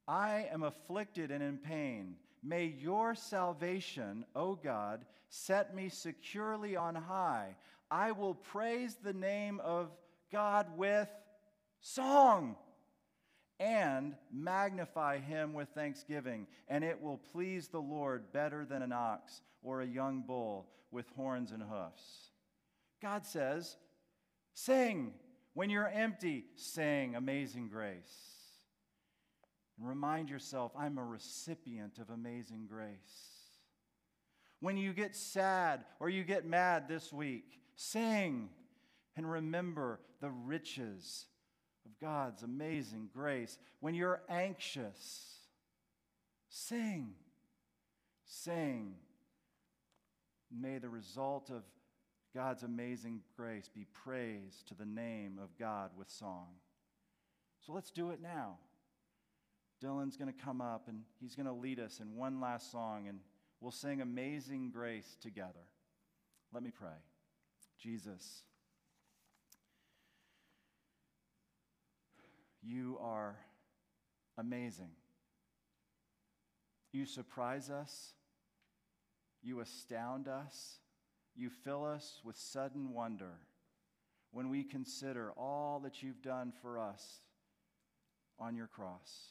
I 0.06 0.48
am 0.52 0.62
afflicted 0.62 1.30
and 1.30 1.42
in 1.42 1.58
pain. 1.58 2.16
May 2.42 2.66
your 2.66 3.14
salvation, 3.14 4.24
O 4.36 4.54
God, 4.54 5.04
set 5.28 5.74
me 5.74 5.88
securely 5.88 6.76
on 6.76 6.94
high. 6.94 7.56
I 7.90 8.12
will 8.12 8.34
praise 8.34 8.96
the 9.02 9.14
name 9.14 9.60
of 9.60 9.90
God 10.30 10.66
with 10.76 11.08
song 11.80 12.56
and 13.60 14.14
magnify 14.32 15.18
him 15.18 15.54
with 15.54 15.68
thanksgiving, 15.70 16.46
and 16.68 16.84
it 16.84 17.00
will 17.00 17.18
please 17.32 17.68
the 17.68 17.80
Lord 17.80 18.32
better 18.32 18.64
than 18.64 18.82
an 18.82 18.92
ox 18.92 19.40
or 19.62 19.80
a 19.80 19.86
young 19.86 20.22
bull 20.26 20.68
with 20.90 21.06
horns 21.16 21.50
and 21.50 21.62
hoofs. 21.62 22.30
God 23.04 23.26
says, 23.26 23.76
sing. 24.54 25.12
When 25.52 25.68
you're 25.68 25.86
empty, 25.86 26.46
sing 26.56 27.14
amazing 27.14 27.68
grace. 27.68 28.00
And 29.78 29.86
remind 29.86 30.30
yourself, 30.30 30.72
I'm 30.74 30.96
a 30.96 31.04
recipient 31.04 31.98
of 31.98 32.08
amazing 32.08 32.66
grace. 32.66 32.96
When 34.60 34.78
you 34.78 34.94
get 34.94 35.14
sad 35.14 35.84
or 36.00 36.08
you 36.08 36.24
get 36.24 36.46
mad 36.46 36.88
this 36.88 37.12
week, 37.12 37.60
sing 37.76 38.48
and 39.16 39.30
remember 39.30 40.00
the 40.22 40.30
riches 40.30 41.26
of 41.84 41.92
God's 42.00 42.42
amazing 42.42 43.10
grace. 43.14 43.58
When 43.80 43.94
you're 43.94 44.22
anxious, 44.30 45.40
sing. 46.48 47.12
Sing. 48.24 48.94
May 50.50 50.78
the 50.78 50.88
result 50.88 51.50
of 51.50 51.64
God's 52.34 52.64
amazing 52.64 53.20
grace 53.36 53.68
be 53.68 53.86
praised 54.04 54.66
to 54.68 54.74
the 54.74 54.84
name 54.84 55.38
of 55.40 55.56
God 55.56 55.90
with 55.96 56.10
song. 56.10 56.48
So 57.64 57.72
let's 57.72 57.92
do 57.92 58.10
it 58.10 58.20
now. 58.20 58.58
Dylan's 59.82 60.16
going 60.16 60.32
to 60.32 60.44
come 60.44 60.60
up 60.60 60.88
and 60.88 61.02
he's 61.20 61.36
going 61.36 61.46
to 61.46 61.52
lead 61.52 61.78
us 61.78 62.00
in 62.00 62.16
one 62.16 62.40
last 62.40 62.72
song, 62.72 63.06
and 63.08 63.20
we'll 63.60 63.70
sing 63.70 64.00
Amazing 64.00 64.70
Grace 64.70 65.16
together. 65.20 65.68
Let 66.52 66.62
me 66.62 66.70
pray. 66.70 66.88
Jesus, 67.78 68.42
you 72.62 72.98
are 73.00 73.36
amazing. 74.38 74.90
You 76.92 77.06
surprise 77.06 77.70
us, 77.70 78.12
you 79.42 79.60
astound 79.60 80.28
us 80.28 80.78
you 81.36 81.50
fill 81.50 81.84
us 81.84 82.20
with 82.24 82.36
sudden 82.36 82.92
wonder 82.92 83.38
when 84.30 84.50
we 84.50 84.64
consider 84.64 85.32
all 85.36 85.80
that 85.80 86.02
you've 86.02 86.22
done 86.22 86.52
for 86.60 86.78
us 86.78 87.20
on 88.38 88.56
your 88.56 88.66
cross. 88.66 89.30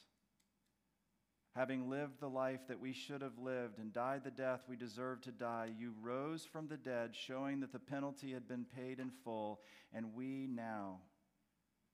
Having 1.56 1.90
lived 1.90 2.20
the 2.20 2.30
life 2.30 2.62
that 2.68 2.80
we 2.80 2.94
should 2.94 3.22
have 3.22 3.38
lived 3.38 3.78
and 3.78 3.94
died 3.94 4.24
the 4.24 4.32
death 4.32 4.62
we 4.68 4.76
deserved 4.76 5.24
to 5.26 5.32
die, 5.32 5.72
you 5.78 5.94
rose 6.02 6.46
from 6.46 6.68
the 6.68 6.78
dead, 6.78 7.16
showing 7.16 7.60
that 7.60 7.72
the 7.72 7.80
penalty 7.80 8.34
had 8.34 8.48
been 8.48 8.66
paid 8.66 9.00
in 9.00 9.12
full, 9.24 9.62
and 9.94 10.16
we 10.16 10.48
now 10.48 10.98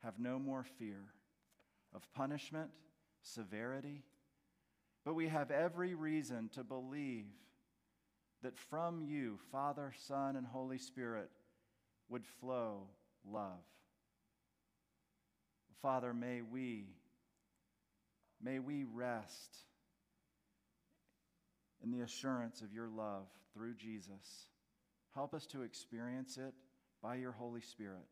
have 0.01 0.17
no 0.17 0.39
more 0.39 0.63
fear 0.63 1.01
of 1.93 2.07
punishment, 2.13 2.69
severity, 3.21 4.03
but 5.03 5.13
we 5.13 5.27
have 5.27 5.51
every 5.51 5.93
reason 5.93 6.49
to 6.53 6.63
believe 6.63 7.25
that 8.43 8.57
from 8.57 9.01
you, 9.01 9.37
Father, 9.51 9.93
Son, 10.07 10.35
and 10.35 10.45
Holy 10.45 10.77
Spirit, 10.77 11.29
would 12.09 12.25
flow 12.25 12.87
love. 13.25 13.63
Father, 15.81 16.13
may 16.13 16.41
we 16.41 16.87
may 18.41 18.59
we 18.59 18.83
rest 18.83 19.57
in 21.83 21.91
the 21.91 22.01
assurance 22.01 22.61
of 22.61 22.73
your 22.73 22.87
love 22.87 23.27
through 23.53 23.75
Jesus. 23.75 24.47
Help 25.13 25.33
us 25.33 25.45
to 25.47 25.63
experience 25.63 26.37
it 26.37 26.53
by 27.01 27.15
your 27.15 27.31
Holy 27.31 27.61
Spirit. 27.61 28.07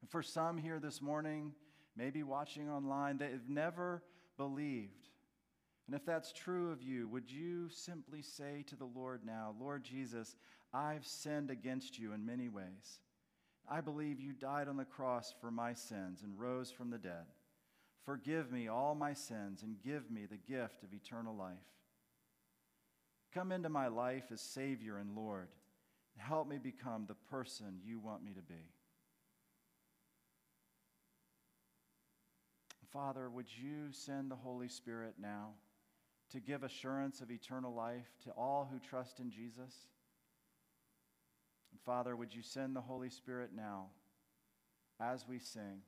And 0.00 0.10
for 0.10 0.22
some 0.22 0.58
here 0.58 0.80
this 0.80 1.00
morning, 1.00 1.52
maybe 1.96 2.22
watching 2.22 2.68
online, 2.68 3.18
that 3.18 3.32
have 3.32 3.48
never 3.48 4.02
believed. 4.36 5.08
And 5.86 5.96
if 5.96 6.04
that's 6.06 6.32
true 6.32 6.70
of 6.70 6.82
you, 6.82 7.08
would 7.08 7.30
you 7.30 7.68
simply 7.68 8.22
say 8.22 8.64
to 8.68 8.76
the 8.76 8.88
Lord 8.94 9.22
now, 9.24 9.54
Lord 9.58 9.84
Jesus, 9.84 10.36
I've 10.72 11.06
sinned 11.06 11.50
against 11.50 11.98
you 11.98 12.12
in 12.12 12.24
many 12.24 12.48
ways. 12.48 13.00
I 13.68 13.80
believe 13.80 14.20
you 14.20 14.32
died 14.32 14.68
on 14.68 14.76
the 14.76 14.84
cross 14.84 15.34
for 15.40 15.50
my 15.50 15.74
sins 15.74 16.22
and 16.22 16.38
rose 16.38 16.70
from 16.70 16.90
the 16.90 16.98
dead. 16.98 17.26
Forgive 18.04 18.50
me 18.50 18.68
all 18.68 18.94
my 18.94 19.12
sins 19.12 19.62
and 19.62 19.82
give 19.84 20.10
me 20.10 20.26
the 20.26 20.36
gift 20.36 20.82
of 20.82 20.92
eternal 20.92 21.36
life. 21.36 21.56
Come 23.32 23.52
into 23.52 23.68
my 23.68 23.88
life 23.88 24.24
as 24.32 24.40
Savior 24.40 24.98
and 24.98 25.16
Lord. 25.16 25.48
Help 26.16 26.48
me 26.48 26.58
become 26.58 27.06
the 27.06 27.14
person 27.14 27.80
you 27.84 27.98
want 27.98 28.24
me 28.24 28.32
to 28.32 28.42
be. 28.42 28.70
Father, 32.92 33.30
would 33.30 33.46
you 33.48 33.90
send 33.90 34.30
the 34.30 34.36
Holy 34.36 34.68
Spirit 34.68 35.14
now 35.18 35.52
to 36.32 36.40
give 36.40 36.62
assurance 36.62 37.20
of 37.20 37.30
eternal 37.30 37.74
life 37.74 38.08
to 38.24 38.30
all 38.30 38.68
who 38.70 38.78
trust 38.78 39.20
in 39.20 39.30
Jesus? 39.30 39.74
And 41.70 41.80
Father, 41.84 42.16
would 42.16 42.34
you 42.34 42.42
send 42.42 42.74
the 42.74 42.80
Holy 42.80 43.10
Spirit 43.10 43.50
now 43.54 43.86
as 45.00 45.26
we 45.28 45.38
sing? 45.38 45.82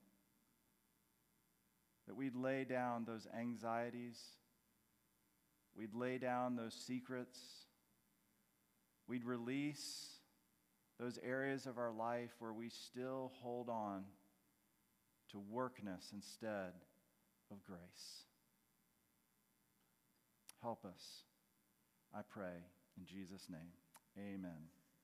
That 2.07 2.15
we'd 2.15 2.37
lay 2.37 2.65
down 2.65 3.05
those 3.07 3.27
anxieties, 3.39 4.21
we'd 5.75 5.95
lay 5.95 6.19
down 6.19 6.57
those 6.57 6.75
secrets, 6.75 7.39
we'd 9.09 9.25
release 9.25 10.09
those 11.01 11.19
areas 11.25 11.67
of 11.67 11.79
our 11.79 11.93
life 11.93 12.31
where 12.39 12.53
we 12.53 12.69
still 12.69 13.33
hold 13.43 13.69
on 13.69 14.05
to 15.31 15.39
workness 15.39 16.11
instead 16.15 16.73
of 17.51 17.65
grace. 17.65 18.27
Help 20.65 20.87
us, 20.87 21.25
I 22.15 22.21
pray, 22.33 22.57
in 22.97 23.05
Jesus' 23.05 23.49
name. 23.51 23.69
Amen. 24.17 24.74